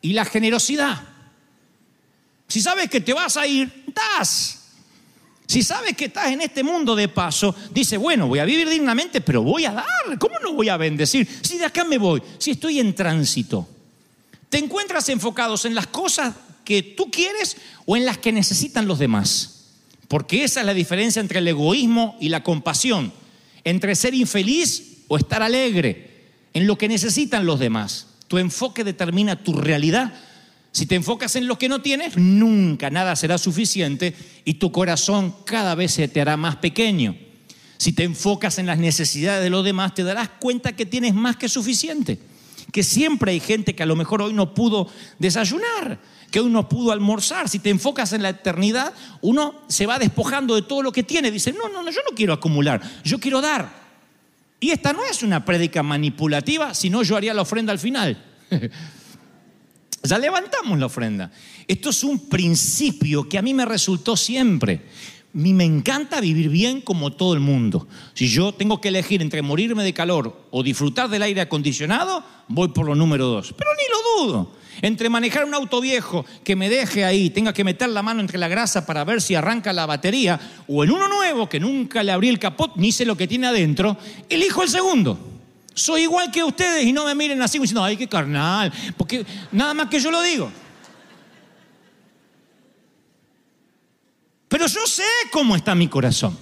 y 0.00 0.12
la 0.12 0.24
generosidad. 0.24 1.00
Si 2.48 2.60
sabes 2.60 2.90
que 2.90 3.00
te 3.00 3.12
vas 3.12 3.36
a 3.36 3.46
ir, 3.46 3.84
das. 3.94 4.58
Si 5.46 5.62
sabes 5.62 5.96
que 5.96 6.06
estás 6.06 6.28
en 6.28 6.40
este 6.40 6.62
mundo 6.62 6.96
de 6.96 7.08
paso, 7.08 7.54
dice, 7.70 7.96
bueno, 7.98 8.26
voy 8.26 8.38
a 8.38 8.44
vivir 8.44 8.68
dignamente, 8.68 9.20
pero 9.20 9.42
voy 9.42 9.66
a 9.66 9.72
dar. 9.72 10.18
¿Cómo 10.18 10.38
no 10.38 10.54
voy 10.54 10.68
a 10.68 10.76
bendecir? 10.76 11.28
Si 11.42 11.58
de 11.58 11.66
acá 11.66 11.84
me 11.84 11.98
voy, 11.98 12.22
si 12.38 12.52
estoy 12.52 12.80
en 12.80 12.94
tránsito. 12.94 13.68
¿Te 14.48 14.58
encuentras 14.58 15.08
enfocados 15.08 15.64
en 15.64 15.74
las 15.74 15.86
cosas 15.86 16.34
que 16.64 16.82
tú 16.82 17.10
quieres 17.10 17.56
o 17.86 17.96
en 17.96 18.04
las 18.04 18.18
que 18.18 18.32
necesitan 18.32 18.86
los 18.86 18.98
demás? 18.98 19.66
Porque 20.08 20.44
esa 20.44 20.60
es 20.60 20.66
la 20.66 20.74
diferencia 20.74 21.20
entre 21.20 21.38
el 21.38 21.48
egoísmo 21.48 22.16
y 22.20 22.28
la 22.28 22.42
compasión, 22.42 23.12
entre 23.64 23.94
ser 23.94 24.14
infeliz 24.14 25.04
o 25.08 25.16
estar 25.16 25.42
alegre, 25.42 26.28
en 26.52 26.66
lo 26.66 26.76
que 26.76 26.88
necesitan 26.88 27.46
los 27.46 27.58
demás. 27.58 28.08
Tu 28.28 28.38
enfoque 28.38 28.84
determina 28.84 29.42
tu 29.42 29.54
realidad. 29.54 30.12
Si 30.70 30.86
te 30.86 30.94
enfocas 30.94 31.36
en 31.36 31.46
lo 31.46 31.58
que 31.58 31.68
no 31.68 31.82
tienes, 31.82 32.16
nunca 32.16 32.90
nada 32.90 33.16
será 33.16 33.38
suficiente 33.38 34.14
y 34.44 34.54
tu 34.54 34.72
corazón 34.72 35.34
cada 35.44 35.74
vez 35.74 35.92
se 35.92 36.08
te 36.08 36.20
hará 36.20 36.36
más 36.36 36.56
pequeño. 36.56 37.16
Si 37.76 37.92
te 37.92 38.04
enfocas 38.04 38.58
en 38.58 38.66
las 38.66 38.78
necesidades 38.78 39.42
de 39.42 39.50
los 39.50 39.64
demás, 39.64 39.94
te 39.94 40.04
darás 40.04 40.28
cuenta 40.28 40.76
que 40.76 40.86
tienes 40.86 41.14
más 41.14 41.36
que 41.36 41.48
suficiente. 41.48 42.18
Que 42.72 42.82
siempre 42.82 43.30
hay 43.30 43.40
gente 43.40 43.74
que 43.74 43.84
a 43.84 43.86
lo 43.86 43.94
mejor 43.94 44.22
hoy 44.22 44.32
no 44.32 44.54
pudo 44.54 44.88
desayunar, 45.20 46.00
que 46.30 46.40
hoy 46.40 46.50
no 46.50 46.68
pudo 46.68 46.90
almorzar. 46.90 47.48
Si 47.48 47.60
te 47.60 47.70
enfocas 47.70 48.12
en 48.12 48.22
la 48.22 48.30
eternidad, 48.30 48.92
uno 49.20 49.60
se 49.68 49.86
va 49.86 49.98
despojando 50.00 50.56
de 50.56 50.62
todo 50.62 50.82
lo 50.82 50.90
que 50.90 51.04
tiene. 51.04 51.30
Dice, 51.30 51.52
no, 51.52 51.68
no, 51.68 51.82
no, 51.82 51.90
yo 51.90 52.00
no 52.08 52.16
quiero 52.16 52.32
acumular, 52.32 52.80
yo 53.04 53.20
quiero 53.20 53.40
dar. 53.40 53.82
Y 54.58 54.70
esta 54.70 54.92
no 54.92 55.04
es 55.04 55.22
una 55.22 55.44
prédica 55.44 55.82
manipulativa, 55.82 56.74
sino 56.74 57.02
yo 57.02 57.16
haría 57.16 57.34
la 57.34 57.42
ofrenda 57.42 57.72
al 57.72 57.78
final. 57.78 58.24
Ya 60.04 60.18
levantamos 60.18 60.78
la 60.78 60.86
ofrenda. 60.86 61.30
Esto 61.68 61.90
es 61.90 62.02
un 62.02 62.28
principio 62.28 63.28
que 63.28 63.38
a 63.38 63.42
mí 63.42 63.54
me 63.54 63.64
resultó 63.64 64.16
siempre. 64.16 64.82
Mí 65.34 65.54
me 65.54 65.64
encanta 65.64 66.20
vivir 66.20 66.50
bien 66.50 66.82
como 66.82 67.10
todo 67.10 67.32
el 67.32 67.40
mundo. 67.40 67.88
Si 68.12 68.28
yo 68.28 68.52
tengo 68.52 68.82
que 68.82 68.88
elegir 68.88 69.22
entre 69.22 69.40
morirme 69.40 69.82
de 69.82 69.94
calor 69.94 70.46
o 70.50 70.62
disfrutar 70.62 71.08
del 71.08 71.22
aire 71.22 71.40
acondicionado, 71.40 72.22
voy 72.48 72.68
por 72.68 72.84
lo 72.84 72.94
número 72.94 73.26
dos. 73.26 73.54
Pero 73.56 73.70
ni 73.74 73.82
lo 73.90 74.26
dudo. 74.26 74.52
Entre 74.82 75.08
manejar 75.08 75.46
un 75.46 75.54
auto 75.54 75.80
viejo 75.80 76.26
que 76.44 76.54
me 76.54 76.68
deje 76.68 77.06
ahí, 77.06 77.30
tenga 77.30 77.54
que 77.54 77.64
meter 77.64 77.88
la 77.88 78.02
mano 78.02 78.20
entre 78.20 78.36
la 78.36 78.48
grasa 78.48 78.84
para 78.84 79.04
ver 79.04 79.22
si 79.22 79.34
arranca 79.34 79.72
la 79.72 79.86
batería, 79.86 80.38
o 80.66 80.84
en 80.84 80.90
uno 80.90 81.08
nuevo 81.08 81.48
que 81.48 81.60
nunca 81.60 82.02
le 82.02 82.12
abrí 82.12 82.28
el 82.28 82.38
capot 82.38 82.72
ni 82.76 82.92
sé 82.92 83.06
lo 83.06 83.16
que 83.16 83.28
tiene 83.28 83.46
adentro, 83.46 83.96
elijo 84.28 84.62
el 84.62 84.68
segundo. 84.68 85.18
Soy 85.74 86.02
igual 86.02 86.30
que 86.30 86.44
ustedes 86.44 86.84
y 86.84 86.92
no 86.92 87.06
me 87.06 87.14
miren 87.14 87.40
así 87.40 87.58
diciendo, 87.58 87.82
ay, 87.82 87.96
qué 87.96 88.06
carnal, 88.06 88.70
porque 88.98 89.24
nada 89.52 89.72
más 89.72 89.88
que 89.88 89.98
yo 89.98 90.10
lo 90.10 90.20
digo. 90.20 90.50
Pero 94.62 94.74
yo 94.74 94.86
sé 94.86 95.02
cómo 95.32 95.56
está 95.56 95.74
mi 95.74 95.88
corazón. 95.88 96.38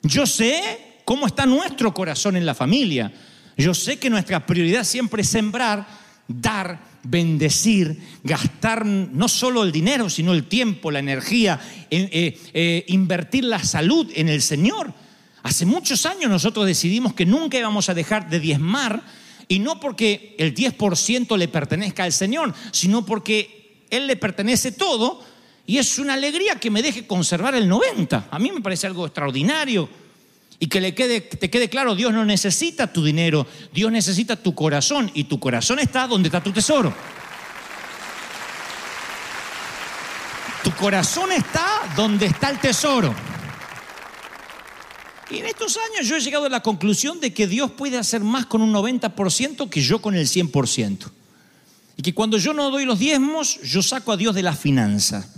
Yo 0.00 0.26
sé 0.26 1.00
cómo 1.04 1.26
está 1.26 1.44
nuestro 1.44 1.92
corazón 1.92 2.36
en 2.36 2.46
la 2.46 2.54
familia. 2.54 3.12
Yo 3.56 3.74
sé 3.74 3.98
que 3.98 4.08
nuestra 4.08 4.46
prioridad 4.46 4.84
siempre 4.84 5.22
es 5.22 5.28
sembrar, 5.28 5.88
dar, 6.28 6.78
bendecir, 7.02 8.00
gastar 8.22 8.86
no 8.86 9.26
solo 9.26 9.64
el 9.64 9.72
dinero, 9.72 10.08
sino 10.08 10.32
el 10.32 10.44
tiempo, 10.44 10.92
la 10.92 11.00
energía, 11.00 11.58
eh, 11.90 12.38
eh, 12.54 12.84
invertir 12.86 13.42
la 13.42 13.58
salud 13.58 14.08
en 14.14 14.28
el 14.28 14.40
Señor. 14.40 14.94
Hace 15.42 15.66
muchos 15.66 16.06
años 16.06 16.30
nosotros 16.30 16.64
decidimos 16.64 17.12
que 17.12 17.26
nunca 17.26 17.58
íbamos 17.58 17.88
a 17.88 17.94
dejar 17.94 18.30
de 18.30 18.38
diezmar 18.38 19.02
y 19.48 19.58
no 19.58 19.80
porque 19.80 20.36
el 20.38 20.54
10% 20.54 21.36
le 21.36 21.48
pertenezca 21.48 22.04
al 22.04 22.12
Señor, 22.12 22.54
sino 22.70 23.04
porque 23.04 23.82
Él 23.90 24.06
le 24.06 24.14
pertenece 24.14 24.70
todo 24.70 25.25
y 25.66 25.78
es 25.78 25.98
una 25.98 26.14
alegría 26.14 26.56
que 26.60 26.70
me 26.70 26.80
deje 26.80 27.06
conservar 27.06 27.54
el 27.56 27.68
90%. 27.68 28.24
A 28.30 28.38
mí 28.38 28.52
me 28.52 28.60
parece 28.60 28.86
algo 28.86 29.04
extraordinario. 29.04 29.88
Y 30.58 30.68
que 30.68 30.80
le 30.80 30.94
quede, 30.94 31.20
te 31.20 31.50
quede 31.50 31.68
claro, 31.68 31.94
Dios 31.94 32.14
no 32.14 32.24
necesita 32.24 32.90
tu 32.90 33.04
dinero, 33.04 33.46
Dios 33.74 33.92
necesita 33.92 34.36
tu 34.36 34.54
corazón 34.54 35.10
y 35.12 35.24
tu 35.24 35.38
corazón 35.38 35.80
está 35.80 36.06
donde 36.06 36.28
está 36.28 36.42
tu 36.42 36.50
tesoro. 36.50 36.94
Tu 40.64 40.70
corazón 40.72 41.30
está 41.32 41.92
donde 41.94 42.26
está 42.26 42.48
el 42.48 42.58
tesoro. 42.58 43.14
Y 45.28 45.38
en 45.38 45.46
estos 45.46 45.76
años 45.76 46.08
yo 46.08 46.16
he 46.16 46.20
llegado 46.20 46.46
a 46.46 46.48
la 46.48 46.62
conclusión 46.62 47.20
de 47.20 47.34
que 47.34 47.46
Dios 47.46 47.72
puede 47.72 47.98
hacer 47.98 48.22
más 48.22 48.46
con 48.46 48.62
un 48.62 48.72
90% 48.72 49.68
que 49.68 49.82
yo 49.82 50.00
con 50.00 50.14
el 50.14 50.26
100%. 50.26 51.10
Y 51.96 52.02
que 52.02 52.14
cuando 52.14 52.38
yo 52.38 52.54
no 52.54 52.70
doy 52.70 52.84
los 52.84 52.98
diezmos, 52.98 53.60
yo 53.62 53.82
saco 53.82 54.12
a 54.12 54.16
Dios 54.16 54.34
de 54.34 54.42
la 54.42 54.54
finanza. 54.54 55.28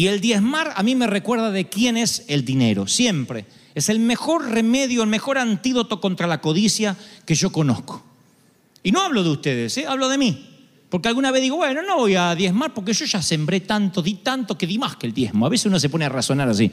Y 0.00 0.06
el 0.06 0.22
diezmar 0.22 0.72
a 0.76 0.82
mí 0.82 0.94
me 0.94 1.06
recuerda 1.06 1.50
de 1.50 1.68
quién 1.68 1.98
es 1.98 2.24
el 2.26 2.42
dinero, 2.42 2.86
siempre. 2.86 3.44
Es 3.74 3.90
el 3.90 3.98
mejor 3.98 4.48
remedio, 4.48 5.02
el 5.02 5.10
mejor 5.10 5.36
antídoto 5.36 6.00
contra 6.00 6.26
la 6.26 6.40
codicia 6.40 6.96
que 7.26 7.34
yo 7.34 7.52
conozco. 7.52 8.02
Y 8.82 8.92
no 8.92 9.02
hablo 9.02 9.22
de 9.22 9.28
ustedes, 9.28 9.76
¿eh? 9.76 9.84
hablo 9.86 10.08
de 10.08 10.16
mí. 10.16 10.48
Porque 10.88 11.08
alguna 11.08 11.30
vez 11.30 11.42
digo, 11.42 11.56
bueno, 11.56 11.82
no 11.82 11.98
voy 11.98 12.14
a 12.14 12.34
diezmar 12.34 12.72
porque 12.72 12.94
yo 12.94 13.04
ya 13.04 13.20
sembré 13.20 13.60
tanto, 13.60 14.00
di 14.00 14.14
tanto 14.14 14.56
que 14.56 14.66
di 14.66 14.78
más 14.78 14.96
que 14.96 15.06
el 15.06 15.12
diezmo. 15.12 15.44
A 15.44 15.50
veces 15.50 15.66
uno 15.66 15.78
se 15.78 15.90
pone 15.90 16.06
a 16.06 16.08
razonar 16.08 16.48
así. 16.48 16.72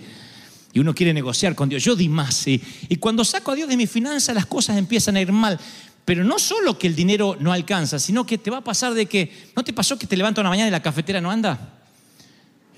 Y 0.72 0.80
uno 0.80 0.96
quiere 0.96 1.13
negociar 1.13 1.54
con 1.54 1.68
Dios. 1.68 1.84
Yo 1.84 1.98
di 1.98 2.08
más, 2.08 2.34
sí. 2.34 2.62
Y 2.88 2.96
cuando 2.96 3.26
saco 3.26 3.52
a 3.52 3.56
Dios 3.56 3.68
de 3.68 3.76
mi 3.76 3.88
finanza, 3.88 4.34
las 4.34 4.46
cosas 4.46 4.78
empiezan 4.78 5.18
a 5.18 5.20
ir 5.22 5.34
mal. 5.34 5.60
Pero 6.06 6.24
no 6.24 6.40
solo 6.40 6.80
que 6.80 6.88
el 6.88 6.96
dinero 6.96 7.36
no 7.42 7.52
alcanza, 7.52 8.00
sino 8.00 8.26
que 8.26 8.38
te 8.38 8.50
va 8.50 8.60
a 8.60 8.63
pasar 8.63 8.94
de 8.94 9.06
que, 9.06 9.50
¿no 9.54 9.66
te 9.66 9.74
pasó 9.74 10.00
que 10.00 10.08
te 10.08 10.16
levantas 10.16 10.44
una 10.44 10.50
mañana 10.50 10.70
y 10.70 10.72
la 10.72 10.82
cafetera 10.82 11.20
no 11.20 11.30
anda? 11.30 11.74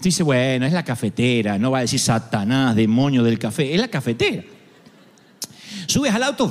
Dices, 0.02 0.26
bueno, 0.26 0.66
es 0.66 0.74
la 0.74 0.84
cafetera, 0.84 1.58
no 1.58 1.72
va 1.72 1.80
a 1.80 1.82
decir 1.82 2.00
Satanás, 2.00 2.76
demonio 2.76 3.24
del 3.24 3.38
café, 3.38 3.74
es 3.74 3.80
la 3.80 3.90
cafetera. 3.90 4.44
Subes 5.88 6.14
al 6.14 6.24
auto 6.24 6.50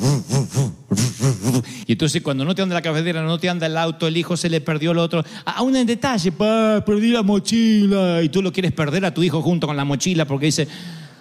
y 1.86 1.92
entonces 1.92 2.22
cuando 2.22 2.44
no 2.44 2.54
te 2.54 2.62
anda 2.62 2.74
la 2.74 2.82
cafetera, 2.82 3.22
no 3.22 3.38
te 3.38 3.48
anda 3.48 3.66
el 3.66 3.76
auto, 3.76 4.06
el 4.06 4.16
hijo 4.16 4.36
se 4.36 4.48
le 4.48 4.60
perdió 4.60 4.90
el 4.92 4.98
otro. 4.98 5.24
Aún 5.44 5.76
en 5.76 5.86
detalle, 5.86 6.32
pa, 6.32 6.82
perdí 6.84 7.08
la 7.08 7.22
mochila 7.22 8.22
y 8.22 8.28
tú 8.28 8.42
lo 8.42 8.52
quieres 8.52 8.72
perder 8.72 9.04
a 9.04 9.14
tu 9.14 9.22
hijo 9.22 9.40
junto 9.42 9.66
con 9.66 9.76
la 9.76 9.84
mochila 9.84 10.24
porque 10.24 10.46
dice, 10.46 10.68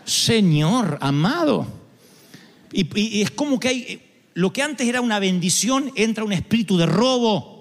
Señor 0.04 0.98
amado. 1.02 1.68
Y, 2.72 2.82
y- 3.00 3.18
y 3.20 3.22
es 3.22 3.32
como 3.32 3.60
que 3.60 3.68
hay, 3.68 4.02
lo 4.34 4.52
que 4.52 4.62
antes 4.64 4.88
era 4.88 5.02
una 5.02 5.20
bendición, 5.20 5.92
entra 5.96 6.24
un 6.24 6.34
espíritu 6.34 6.78
de 6.78 6.86
robo, 6.86 7.57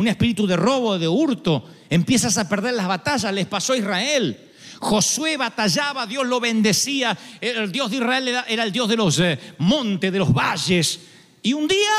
un 0.00 0.08
espíritu 0.08 0.46
de 0.46 0.56
robo, 0.56 0.98
de 0.98 1.06
hurto. 1.06 1.64
Empiezas 1.88 2.38
a 2.38 2.48
perder 2.48 2.74
las 2.74 2.88
batallas, 2.88 3.32
les 3.32 3.46
pasó 3.46 3.74
a 3.74 3.76
Israel. 3.76 4.50
Josué 4.78 5.36
batallaba, 5.36 6.06
Dios 6.06 6.26
lo 6.26 6.40
bendecía. 6.40 7.16
El 7.40 7.70
Dios 7.70 7.90
de 7.90 7.96
Israel 7.98 8.28
era, 8.28 8.64
el 8.64 8.72
Dios 8.72 8.88
de 8.88 8.96
los 8.96 9.18
eh, 9.18 9.38
montes, 9.58 10.10
de 10.10 10.18
los 10.18 10.32
valles. 10.32 11.00
Y 11.42 11.52
un 11.52 11.68
día 11.68 11.92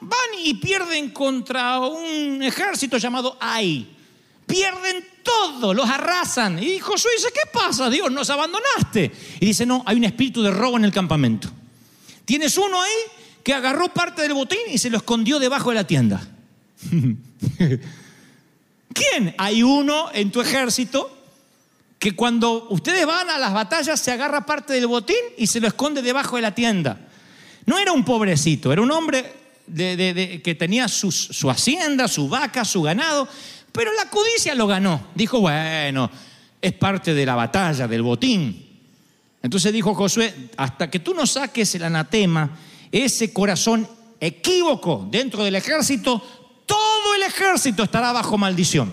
van 0.00 0.40
y 0.44 0.54
pierden 0.54 1.10
contra 1.10 1.80
un 1.80 2.42
ejército 2.42 2.96
llamado 2.96 3.36
Ai. 3.40 3.96
Pierden 4.46 5.04
todo, 5.22 5.74
los 5.74 5.90
arrasan. 5.90 6.62
Y 6.62 6.78
Josué 6.78 7.10
dice, 7.16 7.28
¿qué 7.34 7.50
pasa? 7.52 7.90
Dios, 7.90 8.10
nos 8.10 8.30
abandonaste. 8.30 9.10
Y 9.40 9.46
dice, 9.46 9.66
no, 9.66 9.82
hay 9.84 9.96
un 9.96 10.04
espíritu 10.04 10.42
de 10.42 10.52
robo 10.52 10.76
en 10.76 10.84
el 10.84 10.92
campamento. 10.92 11.50
Tienes 12.24 12.56
uno 12.56 12.80
ahí 12.80 13.42
que 13.42 13.52
agarró 13.52 13.88
parte 13.88 14.22
del 14.22 14.34
botín 14.34 14.60
y 14.72 14.78
se 14.78 14.90
lo 14.90 14.98
escondió 14.98 15.40
debajo 15.40 15.70
de 15.70 15.74
la 15.74 15.86
tienda. 15.86 16.37
¿Quién? 18.92 19.34
Hay 19.38 19.62
uno 19.62 20.10
en 20.12 20.30
tu 20.30 20.40
ejército 20.40 21.16
que 21.98 22.14
cuando 22.14 22.68
ustedes 22.70 23.04
van 23.06 23.28
a 23.30 23.38
las 23.38 23.52
batallas 23.52 24.00
se 24.00 24.12
agarra 24.12 24.46
parte 24.46 24.72
del 24.72 24.86
botín 24.86 25.16
y 25.36 25.46
se 25.46 25.60
lo 25.60 25.66
esconde 25.66 26.02
debajo 26.02 26.36
de 26.36 26.42
la 26.42 26.54
tienda. 26.54 27.00
No 27.66 27.78
era 27.78 27.92
un 27.92 28.04
pobrecito, 28.04 28.72
era 28.72 28.80
un 28.80 28.90
hombre 28.90 29.32
que 29.74 30.56
tenía 30.58 30.88
su 30.88 31.50
hacienda, 31.50 32.08
su 32.08 32.28
vaca, 32.28 32.64
su 32.64 32.82
ganado, 32.82 33.28
pero 33.72 33.92
la 33.92 34.08
codicia 34.08 34.54
lo 34.54 34.66
ganó. 34.66 35.08
Dijo, 35.14 35.40
bueno, 35.40 36.10
es 36.60 36.72
parte 36.72 37.14
de 37.14 37.26
la 37.26 37.34
batalla, 37.34 37.86
del 37.86 38.02
botín. 38.02 38.66
Entonces 39.42 39.72
dijo 39.72 39.94
Josué, 39.94 40.50
hasta 40.56 40.90
que 40.90 41.00
tú 41.00 41.14
no 41.14 41.26
saques 41.26 41.74
el 41.74 41.84
anatema, 41.84 42.58
ese 42.90 43.32
corazón 43.32 43.88
equívoco 44.20 45.06
dentro 45.10 45.44
del 45.44 45.54
ejército, 45.54 46.22
todo 46.98 47.14
el 47.14 47.22
ejército 47.22 47.82
estará 47.82 48.12
bajo 48.12 48.36
maldición. 48.38 48.92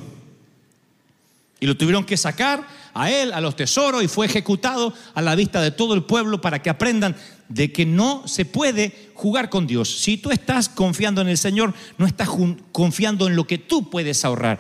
Y 1.60 1.66
lo 1.66 1.76
tuvieron 1.78 2.06
que 2.06 2.18
sacar 2.18 2.68
a 2.94 3.10
él, 3.10 3.34
a 3.34 3.42
los 3.42 3.56
tesoros, 3.56 4.04
y 4.04 4.08
fue 4.08 4.28
ejecutado 4.28 4.94
a 5.14 5.22
la 5.22 5.36
vista 5.36 5.62
de 5.62 5.72
todo 5.72 5.94
el 5.94 6.04
pueblo 6.04 6.42
para 6.42 6.62
que 6.62 6.70
aprendan 6.70 7.16
de 7.50 7.72
que 7.72 7.86
no 7.86 8.28
se 8.28 8.46
puede 8.46 9.12
jugar 9.14 9.50
con 9.50 9.66
Dios. 9.66 9.90
Si 10.02 10.18
tú 10.18 10.32
estás 10.32 10.70
confiando 10.70 11.22
en 11.22 11.30
el 11.30 11.38
Señor, 11.38 11.74
no 11.98 12.06
estás 12.06 12.30
confiando 12.72 13.28
en 13.28 13.36
lo 13.36 13.48
que 13.48 13.58
tú 13.58 13.90
puedes 13.90 14.24
ahorrar. 14.24 14.60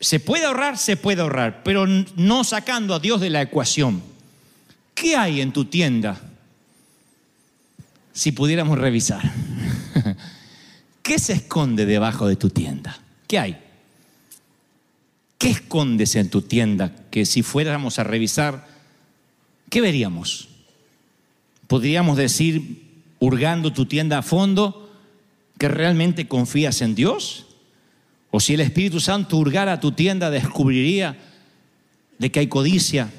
Se 0.00 0.20
puede 0.20 0.44
ahorrar, 0.44 0.76
se 0.76 0.96
puede 0.96 1.22
ahorrar, 1.22 1.62
pero 1.64 1.86
no 1.86 2.44
sacando 2.44 2.94
a 2.94 3.00
Dios 3.00 3.20
de 3.20 3.30
la 3.30 3.42
ecuación. 3.42 4.02
¿Qué 4.94 5.16
hay 5.16 5.40
en 5.40 5.52
tu 5.52 5.64
tienda? 5.64 6.20
Si 8.12 8.32
pudiéramos 8.32 8.78
revisar. 8.78 9.22
¿Qué 11.08 11.18
se 11.18 11.32
esconde 11.32 11.86
debajo 11.86 12.28
de 12.28 12.36
tu 12.36 12.50
tienda? 12.50 12.98
¿Qué 13.26 13.38
hay? 13.38 13.56
¿Qué 15.38 15.48
escondes 15.48 16.14
en 16.16 16.28
tu 16.28 16.42
tienda 16.42 16.94
que 17.10 17.24
si 17.24 17.42
fuéramos 17.42 17.98
a 17.98 18.04
revisar, 18.04 18.68
¿qué 19.70 19.80
veríamos? 19.80 20.50
Podríamos 21.66 22.18
decir, 22.18 22.82
hurgando 23.20 23.72
tu 23.72 23.86
tienda 23.86 24.18
a 24.18 24.22
fondo, 24.22 24.92
que 25.56 25.68
realmente 25.68 26.28
confías 26.28 26.82
en 26.82 26.94
Dios. 26.94 27.46
O 28.30 28.38
si 28.38 28.52
el 28.52 28.60
Espíritu 28.60 29.00
Santo 29.00 29.38
hurgara 29.38 29.80
tu 29.80 29.92
tienda, 29.92 30.28
descubriría 30.28 31.16
de 32.18 32.30
que 32.30 32.40
hay 32.40 32.48
codicia, 32.48 33.10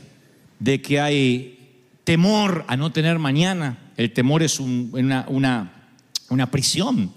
de 0.59 0.79
que 0.79 0.99
hay 0.99 1.57
temor 2.03 2.65
a 2.67 2.77
no 2.77 2.91
tener 2.91 3.17
mañana. 3.17 3.79
El 3.97 4.13
temor 4.13 4.43
es 4.43 4.59
un- 4.59 4.91
una, 4.93 5.25
una- 5.27 5.71
una 6.29 6.51
prisión. 6.51 7.11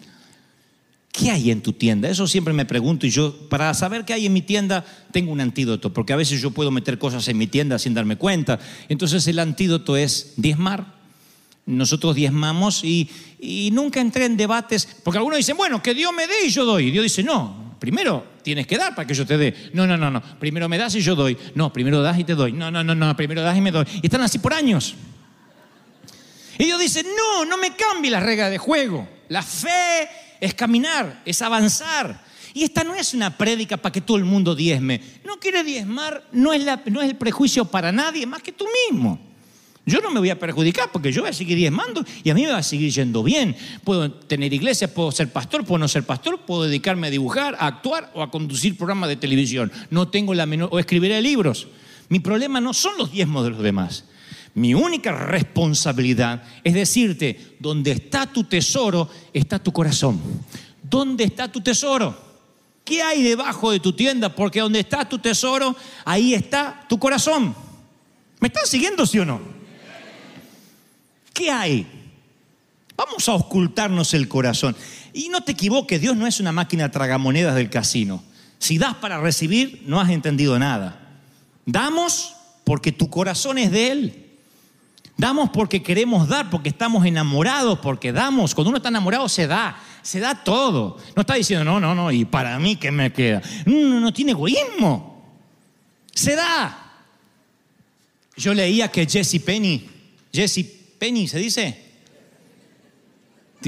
¿Qué 1.12 1.30
hay 1.30 1.50
en 1.50 1.60
tu 1.60 1.74
tienda? 1.74 2.08
Eso 2.08 2.26
siempre 2.26 2.54
me 2.54 2.64
pregunto 2.64 3.06
y 3.06 3.10
yo, 3.10 3.36
para 3.50 3.74
saber 3.74 4.06
qué 4.06 4.14
hay 4.14 4.24
en 4.24 4.32
mi 4.32 4.40
tienda, 4.40 4.82
tengo 5.12 5.30
un 5.30 5.42
antídoto, 5.42 5.92
porque 5.92 6.14
a 6.14 6.16
veces 6.16 6.40
yo 6.40 6.52
puedo 6.52 6.70
meter 6.70 6.98
cosas 6.98 7.28
en 7.28 7.36
mi 7.36 7.46
tienda 7.46 7.78
sin 7.78 7.92
darme 7.92 8.16
cuenta. 8.16 8.58
Entonces 8.88 9.26
el 9.26 9.38
antídoto 9.38 9.94
es 9.98 10.32
diezmar. 10.38 10.86
Nosotros 11.66 12.16
diezmamos 12.16 12.82
y, 12.82 13.10
nunca 13.72 14.00
entré 14.00 14.24
en 14.24 14.38
debates, 14.38 14.88
porque 15.04 15.18
algunos 15.18 15.36
dicen, 15.36 15.56
bueno, 15.56 15.82
que 15.82 15.92
Dios 15.92 16.14
me 16.14 16.26
dé 16.26 16.46
y 16.46 16.48
yo 16.50 16.64
doy. 16.64 16.88
Y 16.88 16.90
Dios 16.90 17.02
dice, 17.02 17.22
no, 17.22 17.76
primero 17.78 18.26
tienes 18.42 18.66
que 18.66 18.78
dar 18.78 18.94
para 18.94 19.06
que 19.06 19.12
yo 19.12 19.26
te 19.26 19.36
dé. 19.36 19.54
No, 19.74 19.86
no, 19.86 19.98
no, 19.98 20.10
no, 20.10 20.22
primero 20.40 20.66
me 20.66 20.78
das 20.78 20.94
y 20.94 21.02
yo 21.02 21.14
doy. 21.14 21.36
No, 21.54 21.74
primero 21.74 22.00
das 22.00 22.18
y 22.18 22.24
te 22.24 22.34
doy. 22.34 22.52
No, 22.52 22.70
no, 22.70 22.82
no, 22.82 22.94
no, 22.94 23.14
primero 23.14 23.42
das 23.42 23.56
y 23.56 23.60
me 23.60 23.70
doy. 23.70 23.84
Y 24.00 24.06
están 24.06 24.22
así 24.22 24.38
por 24.38 24.54
años. 24.54 24.94
Y 26.58 26.64
Dios 26.64 26.80
dice, 26.80 27.04
no, 27.04 27.44
no 27.44 27.58
me 27.58 27.76
cambie 27.76 28.10
las 28.10 28.22
reglas 28.22 28.50
de 28.50 28.56
juego. 28.56 29.06
La 29.28 29.42
fe 29.42 30.08
es 30.42 30.54
caminar, 30.54 31.22
es 31.24 31.40
avanzar. 31.40 32.20
Y 32.52 32.64
esta 32.64 32.82
no 32.82 32.96
es 32.96 33.14
una 33.14 33.38
prédica 33.38 33.76
para 33.76 33.92
que 33.92 34.00
todo 34.00 34.16
el 34.16 34.24
mundo 34.24 34.56
diezme. 34.56 35.00
No 35.24 35.38
quiere 35.38 35.62
diezmar, 35.62 36.26
no 36.32 36.52
es, 36.52 36.66
el 37.00 37.16
prejuicio 37.16 37.64
para 37.64 37.92
nadie 37.92 38.26
más 38.26 38.42
que 38.42 38.50
tú 38.50 38.66
mismo. 38.90 39.20
Yo 39.86 40.00
no 40.00 40.10
me 40.10 40.18
voy 40.18 40.30
a 40.30 40.38
perjudicar 40.38 40.90
porque 40.92 41.12
yo 41.12 41.22
voy 41.22 41.30
a 41.30 41.32
seguir 41.32 41.56
diezmando 41.56 42.04
y 42.24 42.30
a 42.30 42.34
mí 42.34 42.42
me 42.42 42.50
va 42.50 42.58
a 42.58 42.62
seguir 42.64 42.92
yendo 42.92 43.22
bien. 43.22 43.56
Puedo 43.84 44.10
tener 44.10 44.52
iglesia, 44.52 44.92
puedo 44.92 45.12
ser 45.12 45.32
pastor, 45.32 45.64
puedo 45.64 45.78
no 45.78 45.86
ser 45.86 46.02
pastor, 46.02 46.40
puedo 46.40 46.64
dedicarme 46.64 47.06
a 47.06 47.10
dibujar, 47.10 47.54
a 47.60 47.68
actuar 47.68 48.10
o 48.12 48.22
a 48.22 48.30
conducir 48.30 48.76
programas 48.76 49.10
de 49.10 49.16
televisión. 49.16 49.70
No 49.90 50.08
tengo 50.08 50.34
la 50.34 50.46
menor, 50.46 50.70
o 50.72 50.80
escribiré 50.80 51.22
libros. 51.22 51.68
Mi 52.08 52.18
problema 52.18 52.60
no 52.60 52.74
son 52.74 52.98
los 52.98 53.12
diezmos 53.12 53.44
de 53.44 53.50
los 53.50 53.62
demás. 53.62 54.06
Mi 54.54 54.74
única 54.74 55.12
responsabilidad 55.12 56.42
es 56.62 56.74
decirte, 56.74 57.56
donde 57.58 57.92
está 57.92 58.26
tu 58.26 58.44
tesoro, 58.44 59.08
está 59.32 59.58
tu 59.58 59.72
corazón. 59.72 60.20
¿Dónde 60.82 61.24
está 61.24 61.50
tu 61.50 61.60
tesoro? 61.60 62.32
¿Qué 62.84 63.00
hay 63.02 63.22
debajo 63.22 63.70
de 63.70 63.80
tu 63.80 63.92
tienda? 63.92 64.34
Porque 64.34 64.60
donde 64.60 64.80
está 64.80 65.08
tu 65.08 65.18
tesoro, 65.18 65.74
ahí 66.04 66.34
está 66.34 66.84
tu 66.88 66.98
corazón. 66.98 67.54
¿Me 68.40 68.48
están 68.48 68.66
siguiendo, 68.66 69.06
sí 69.06 69.18
o 69.20 69.24
no? 69.24 69.40
¿Qué 71.32 71.50
hay? 71.50 71.86
Vamos 72.96 73.28
a 73.28 73.34
ocultarnos 73.34 74.12
el 74.14 74.28
corazón. 74.28 74.76
Y 75.14 75.28
no 75.28 75.42
te 75.42 75.52
equivoques, 75.52 76.00
Dios 76.00 76.16
no 76.16 76.26
es 76.26 76.40
una 76.40 76.52
máquina 76.52 76.90
tragamonedas 76.90 77.54
del 77.54 77.70
casino. 77.70 78.22
Si 78.58 78.78
das 78.78 78.94
para 78.96 79.20
recibir, 79.20 79.82
no 79.86 80.00
has 80.00 80.10
entendido 80.10 80.58
nada. 80.58 81.20
Damos 81.64 82.34
porque 82.64 82.92
tu 82.92 83.08
corazón 83.08 83.58
es 83.58 83.70
de 83.70 83.90
Él. 83.90 84.21
Damos 85.22 85.50
porque 85.50 85.84
queremos 85.84 86.26
dar, 86.26 86.50
porque 86.50 86.70
estamos 86.70 87.06
enamorados, 87.06 87.78
porque 87.78 88.10
damos. 88.10 88.56
Cuando 88.56 88.70
uno 88.70 88.78
está 88.78 88.88
enamorado 88.88 89.28
se 89.28 89.46
da, 89.46 89.80
se 90.02 90.18
da 90.18 90.42
todo. 90.42 90.98
No 91.14 91.20
está 91.20 91.34
diciendo, 91.34 91.64
no, 91.64 91.78
no, 91.78 91.94
no, 91.94 92.10
y 92.10 92.24
para 92.24 92.58
mí, 92.58 92.74
¿qué 92.74 92.90
me 92.90 93.12
queda? 93.12 93.40
No, 93.64 94.00
no, 94.00 94.12
tiene 94.12 94.32
egoísmo. 94.32 95.22
Se 96.12 96.34
da. 96.34 97.04
Yo 98.36 98.52
leía 98.52 98.88
que 98.88 99.06
Jesse 99.06 99.40
Penny, 99.40 99.88
Jesse 100.32 100.66
Penny, 100.98 101.28
¿se 101.28 101.38
dice? 101.38 101.80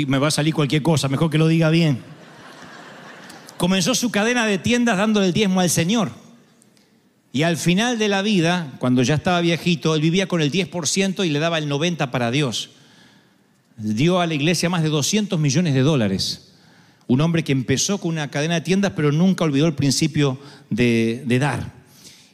Me 0.09 0.19
va 0.19 0.27
a 0.27 0.33
salir 0.33 0.53
cualquier 0.53 0.83
cosa, 0.83 1.07
mejor 1.07 1.31
que 1.31 1.39
lo 1.39 1.47
diga 1.47 1.71
bien. 1.71 2.03
Comenzó 3.59 3.95
su 3.95 4.11
cadena 4.11 4.45
de 4.45 4.59
tiendas 4.59 4.99
dándole 4.99 5.27
el 5.27 5.33
diezmo 5.33 5.61
al 5.61 5.71
Señor. 5.71 6.24
Y 7.35 7.43
al 7.43 7.57
final 7.57 7.99
de 7.99 8.07
la 8.07 8.23
vida, 8.23 8.73
cuando 8.79 9.03
ya 9.03 9.17
estaba 9.17 9.41
viejito, 9.41 9.97
él 9.97 10.01
vivía 10.01 10.29
con 10.29 10.41
el 10.41 10.53
10% 10.53 11.27
y 11.27 11.31
le 11.31 11.41
daba 11.41 11.59
el 11.59 11.69
90% 11.69 12.13
para 12.13 12.31
Dios. 12.31 12.71
Dio 13.77 14.21
a 14.21 14.29
la 14.29 14.35
iglesia 14.35 14.71
más 14.71 14.85
de 14.85 14.89
200 14.89 15.41
millones 15.41 15.75
de 15.75 15.81
dólares. 15.81 16.53
Un 17.09 17.21
hombre 17.21 17.43
que 17.43 17.51
empezó 17.51 17.99
con 17.99 18.13
una 18.13 18.31
cadena 18.31 18.55
de 18.55 18.61
tiendas, 18.61 18.93
pero 18.95 19.11
nunca 19.11 19.43
olvidó 19.43 19.67
el 19.67 19.75
principio 19.75 20.39
de, 20.71 21.25
de 21.27 21.39
dar. 21.41 21.73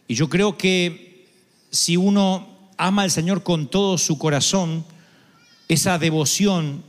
Y 0.06 0.16
yo 0.16 0.28
creo 0.28 0.58
que 0.58 1.26
si 1.70 1.96
uno 1.96 2.68
ama 2.76 3.00
al 3.00 3.10
Señor 3.10 3.42
con 3.42 3.68
todo 3.68 3.96
su 3.96 4.18
corazón, 4.18 4.84
esa 5.68 5.98
devoción 5.98 6.84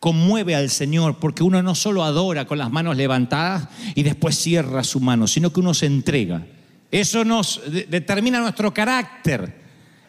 conmueve 0.00 0.54
al 0.54 0.68
Señor 0.68 1.16
porque 1.18 1.42
uno 1.42 1.62
no 1.62 1.74
solo 1.74 2.04
adora 2.04 2.46
con 2.46 2.58
las 2.58 2.70
manos 2.70 2.98
levantadas 2.98 3.68
y 3.94 4.02
después 4.02 4.36
cierra 4.36 4.84
su 4.84 5.00
mano, 5.00 5.26
sino 5.26 5.50
que 5.50 5.60
uno 5.60 5.72
se 5.72 5.86
entrega. 5.86 6.44
Eso 6.90 7.24
nos 7.24 7.60
de- 7.70 7.84
determina 7.84 8.40
nuestro 8.40 8.72
carácter. 8.72 9.54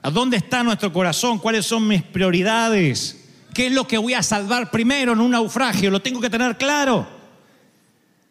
¿A 0.01 0.09
dónde 0.09 0.37
está 0.37 0.63
nuestro 0.63 0.93
corazón? 0.93 1.39
¿Cuáles 1.39 1.65
son 1.65 1.87
mis 1.87 2.01
prioridades? 2.03 3.25
¿Qué 3.53 3.67
es 3.67 3.73
lo 3.73 3.85
que 3.87 3.97
voy 3.97 4.13
a 4.13 4.23
salvar 4.23 4.71
primero 4.71 5.11
en 5.13 5.19
un 5.19 5.31
naufragio? 5.31 5.91
Lo 5.91 6.01
tengo 6.01 6.21
que 6.21 6.29
tener 6.29 6.57
claro. 6.57 7.07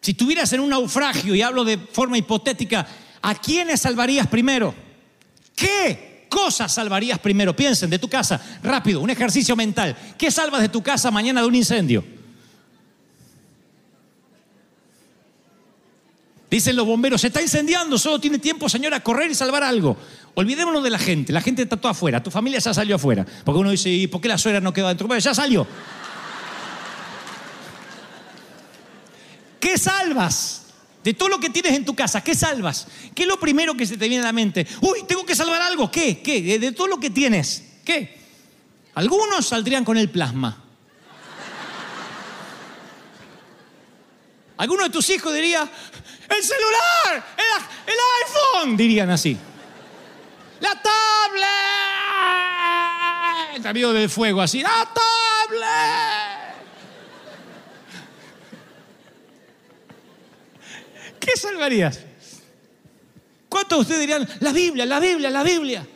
Si 0.01 0.13
estuvieras 0.13 0.51
en 0.53 0.61
un 0.61 0.71
naufragio, 0.71 1.35
y 1.35 1.43
hablo 1.43 1.65
de 1.65 1.77
forma 1.77 2.17
hipotética, 2.17 2.87
¿a 3.21 3.35
quiénes 3.35 3.81
salvarías 3.81 4.27
primero? 4.29 4.75
¿Qué 5.55 6.27
cosas 6.31 6.73
salvarías 6.73 7.19
primero? 7.19 7.55
Piensen, 7.55 7.91
de 7.91 7.99
tu 7.99 8.09
casa, 8.09 8.41
rápido, 8.63 9.01
un 9.01 9.11
ejercicio 9.11 9.57
mental. 9.57 9.97
¿Qué 10.17 10.31
salvas 10.31 10.63
de 10.63 10.69
tu 10.69 10.83
casa 10.83 11.11
mañana 11.11 11.43
de 11.43 11.49
un 11.49 11.55
incendio? 11.57 12.05
Dicen 16.51 16.77
los 16.77 16.87
bomberos, 16.87 17.21
se 17.21 17.27
está 17.27 17.43
incendiando, 17.43 17.99
solo 17.99 18.19
tiene 18.19 18.39
tiempo, 18.39 18.69
señora, 18.69 19.01
correr 19.01 19.31
y 19.31 19.35
salvar 19.35 19.63
algo. 19.63 19.99
Olvidémonos 20.35 20.83
de 20.83 20.89
la 20.89 20.99
gente, 20.99 21.33
la 21.33 21.43
gente 21.43 21.63
está 21.63 21.77
toda 21.77 21.93
afuera, 21.93 22.23
tu 22.23 22.31
familia 22.31 22.59
ya 22.59 22.73
salió 22.73 22.97
afuera. 22.97 23.27
Porque 23.45 23.59
uno 23.59 23.71
dice, 23.71 23.91
¿y 23.91 24.07
por 24.07 24.21
qué 24.21 24.29
la 24.29 24.39
suegra 24.39 24.61
no 24.61 24.73
quedó 24.73 24.87
adentro? 24.87 25.07
Bueno, 25.07 25.21
ya 25.21 25.35
salió. 25.35 25.67
¿Qué 29.61 29.77
salvas? 29.77 30.65
De 31.05 31.13
todo 31.13 31.29
lo 31.29 31.39
que 31.39 31.51
tienes 31.51 31.73
en 31.75 31.85
tu 31.85 31.95
casa, 31.95 32.23
¿qué 32.23 32.35
salvas? 32.35 32.87
¿Qué 33.15 33.23
es 33.23 33.29
lo 33.29 33.39
primero 33.39 33.75
que 33.75 33.87
se 33.87 33.99
te 33.99 34.09
viene 34.09 34.23
a 34.23 34.27
la 34.27 34.33
mente? 34.33 34.67
Uy, 34.81 35.05
tengo 35.07 35.27
que 35.27 35.35
salvar 35.35 35.61
algo. 35.61 35.91
¿Qué? 35.91 36.23
¿Qué? 36.23 36.41
De, 36.41 36.59
de 36.59 36.73
todo 36.73 36.87
lo 36.87 36.99
que 36.99 37.11
tienes. 37.11 37.65
¿Qué? 37.85 38.19
Algunos 38.95 39.47
saldrían 39.47 39.85
con 39.85 39.99
el 39.99 40.09
plasma. 40.09 40.65
Alguno 44.57 44.83
de 44.83 44.91
tus 44.91 45.09
hijos 45.11 45.33
diría, 45.33 45.71
el 46.39 46.45
celular, 46.45 47.25
el, 47.87 47.97
iPhone, 48.27 48.77
dirían 48.77 49.11
así. 49.11 49.37
La 50.61 50.71
tablet. 50.71 51.47
El 53.57 53.67
amigo 53.67 53.93
del 53.93 54.09
fuego 54.09 54.41
así, 54.41 54.63
la 54.63 54.89
tablet. 54.95 55.69
¿Qué 61.19 61.37
salvarías? 61.37 62.01
¿Cuántos 63.49 63.79
de 63.79 63.83
ustedes 63.83 64.01
dirían, 64.01 64.29
la 64.41 64.53
Biblia, 64.53 64.87
la 64.87 65.01
Biblia, 65.01 65.31
la 65.31 65.43
Biblia? 65.43 65.87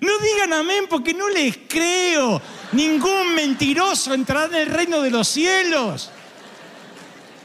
No 0.00 0.18
digan 0.18 0.52
amén 0.52 0.86
porque 0.88 1.14
no 1.14 1.28
les 1.28 1.56
creo. 1.68 2.40
Ningún 2.72 3.34
mentiroso 3.34 4.12
entrará 4.14 4.46
en 4.46 4.68
el 4.68 4.74
reino 4.74 5.02
de 5.02 5.10
los 5.10 5.28
cielos. 5.28 6.10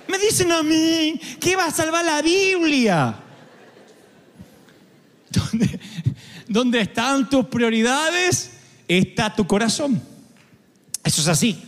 Me 0.07 0.17
dicen 0.17 0.51
a 0.51 0.63
mí 0.63 1.19
que 1.39 1.55
va 1.55 1.65
a 1.65 1.71
salvar 1.71 2.03
la 2.03 2.21
Biblia. 2.21 3.15
¿Dónde, 5.29 5.79
dónde 6.47 6.81
están 6.81 7.29
tus 7.29 7.45
prioridades? 7.45 8.51
Está 8.87 9.33
tu 9.33 9.47
corazón. 9.47 10.01
Eso 11.03 11.21
es 11.21 11.27
así. 11.27 11.63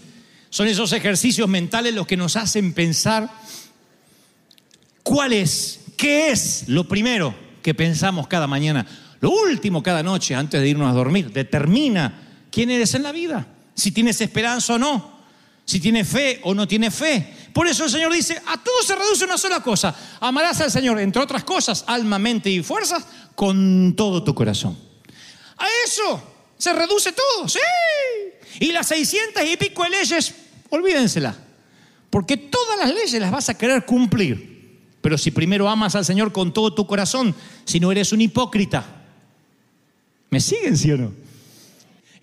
Son 0.50 0.68
esos 0.68 0.92
ejercicios 0.94 1.48
mentales 1.48 1.96
los 1.96 2.06
que 2.06 2.18
nos 2.18 2.36
hacen 2.36 2.74
pensar 2.74 3.30
cuál 5.02 5.34
es, 5.34 5.80
qué 5.98 6.32
es 6.32 6.68
lo 6.68 6.88
primero 6.88 7.34
que 7.62 7.74
pensamos 7.74 8.28
cada 8.28 8.46
mañana, 8.46 8.86
lo 9.22 9.32
último 9.32 9.82
cada 9.82 10.04
noche 10.04 10.36
antes 10.36 10.62
de 10.62 10.68
irnos 10.68 10.92
a 10.92 10.94
dormir. 10.94 11.32
Determina 11.32 12.33
quién 12.54 12.70
eres 12.70 12.94
en 12.94 13.02
la 13.02 13.12
vida, 13.12 13.48
si 13.74 13.92
tienes 13.92 14.22
esperanza 14.22 14.76
o 14.76 14.78
no, 14.78 15.12
si 15.66 15.80
tienes 15.80 16.08
fe 16.08 16.40
o 16.44 16.54
no 16.54 16.68
tienes 16.68 16.94
fe. 16.94 17.34
Por 17.52 17.68
eso 17.68 17.86
el 17.86 17.90
Señor 17.90 18.14
dice, 18.14 18.40
a 18.46 18.62
todo 18.62 18.84
se 18.84 18.96
reduce 18.96 19.26
una 19.26 19.40
sola 19.40 19.62
cosa. 19.62 19.96
Amarás 20.20 20.62
al 20.62 20.70
Señor, 20.70 21.00
entre 21.00 21.22
otras 21.22 21.44
cosas, 21.44 21.84
alma, 21.88 22.20
mente 22.20 22.52
y 22.52 22.62
fuerzas, 22.62 23.06
con 23.34 23.96
todo 23.96 24.24
tu 24.24 24.36
corazón. 24.36 24.78
A 25.58 25.66
eso 25.86 26.22
se 26.58 26.74
reduce 26.74 27.12
todo, 27.12 27.50
sí. 27.50 27.60
Y 28.60 28.72
las 28.72 28.88
600 28.88 29.44
y 29.52 29.58
pico 29.58 29.84
de 29.84 29.90
leyes, 29.90 30.36
olvídensela. 30.70 31.36
Porque 32.12 32.38
todas 32.38 32.78
las 32.78 32.94
leyes 32.94 33.20
las 33.20 33.32
vas 33.32 33.50
a 33.50 33.58
querer 33.58 33.84
cumplir. 33.86 34.80
Pero 35.02 35.18
si 35.18 35.32
primero 35.32 35.68
amas 35.68 35.96
al 35.96 36.06
Señor 36.06 36.32
con 36.32 36.54
todo 36.54 36.76
tu 36.76 36.86
corazón, 36.86 37.36
si 37.66 37.80
no 37.80 37.92
eres 37.92 38.12
un 38.12 38.22
hipócrita. 38.22 38.86
¿Me 40.30 40.40
siguen, 40.40 40.78
sí 40.78 40.92
o 40.92 40.98
no? 40.98 41.23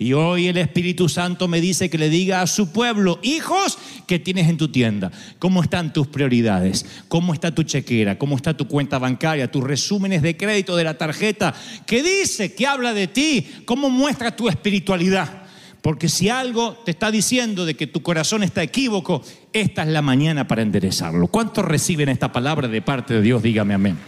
Y 0.01 0.15
hoy 0.15 0.49
el 0.49 0.57
Espíritu 0.57 1.11
Santo 1.11 1.47
me 1.47 1.61
dice 1.61 1.91
que 1.91 1.99
le 1.99 2.09
diga 2.09 2.41
a 2.41 2.47
su 2.47 2.73
pueblo, 2.73 3.19
hijos, 3.23 3.77
¿qué 4.07 4.19
tienes 4.19 4.49
en 4.49 4.57
tu 4.57 4.69
tienda? 4.69 5.13
¿Cómo 5.39 5.63
están 5.63 5.93
tus 5.93 6.07
prioridades? 6.07 6.87
¿Cómo 7.09 7.35
está 7.35 7.55
tu 7.55 7.65
chequera? 7.65 8.17
¿Cómo 8.17 8.35
está 8.35 8.57
tu 8.57 8.67
cuenta 8.67 8.99
bancaria? 8.99 9.51
¿Tus 9.51 9.63
resúmenes 9.63 10.23
de 10.23 10.39
crédito 10.39 10.75
de 10.75 10.85
la 10.85 10.97
tarjeta? 10.97 11.55
¿Qué 11.85 12.03
dice? 12.03 12.55
¿Qué 12.55 12.67
habla 12.67 12.95
de 12.95 13.09
ti? 13.09 13.47
¿Cómo 13.67 13.91
muestra 13.91 14.35
tu 14.35 14.49
espiritualidad? 14.49 15.43
Porque 15.83 16.09
si 16.09 16.31
algo 16.31 16.79
te 16.83 16.93
está 16.93 17.11
diciendo 17.11 17.67
de 17.67 17.77
que 17.77 17.87
tu 17.87 18.03
corazón 18.03 18.43
está 18.43 18.63
equívoco, 18.63 19.23
esta 19.53 19.83
es 19.83 19.89
la 19.89 20.01
mañana 20.01 20.49
para 20.49 20.63
enderezarlo. 20.63 21.27
¿Cuántos 21.27 21.63
reciben 21.67 22.09
esta 22.09 22.33
palabra 22.33 22.69
de 22.69 22.81
parte 22.81 23.13
de 23.13 23.21
Dios? 23.21 23.43
Dígame 23.43 23.75
amén. 23.75 23.99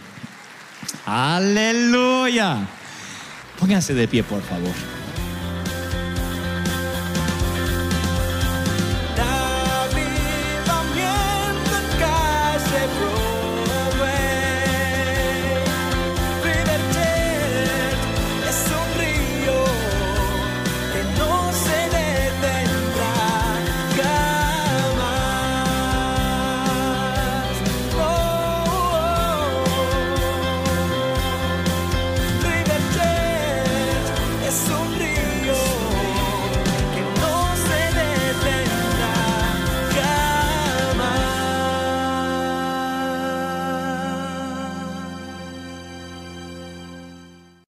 Aleluya. 1.05 2.67
Pónganse 3.59 3.93
de 3.93 4.07
pie, 4.07 4.23
por 4.23 4.41
favor. 4.41 5.02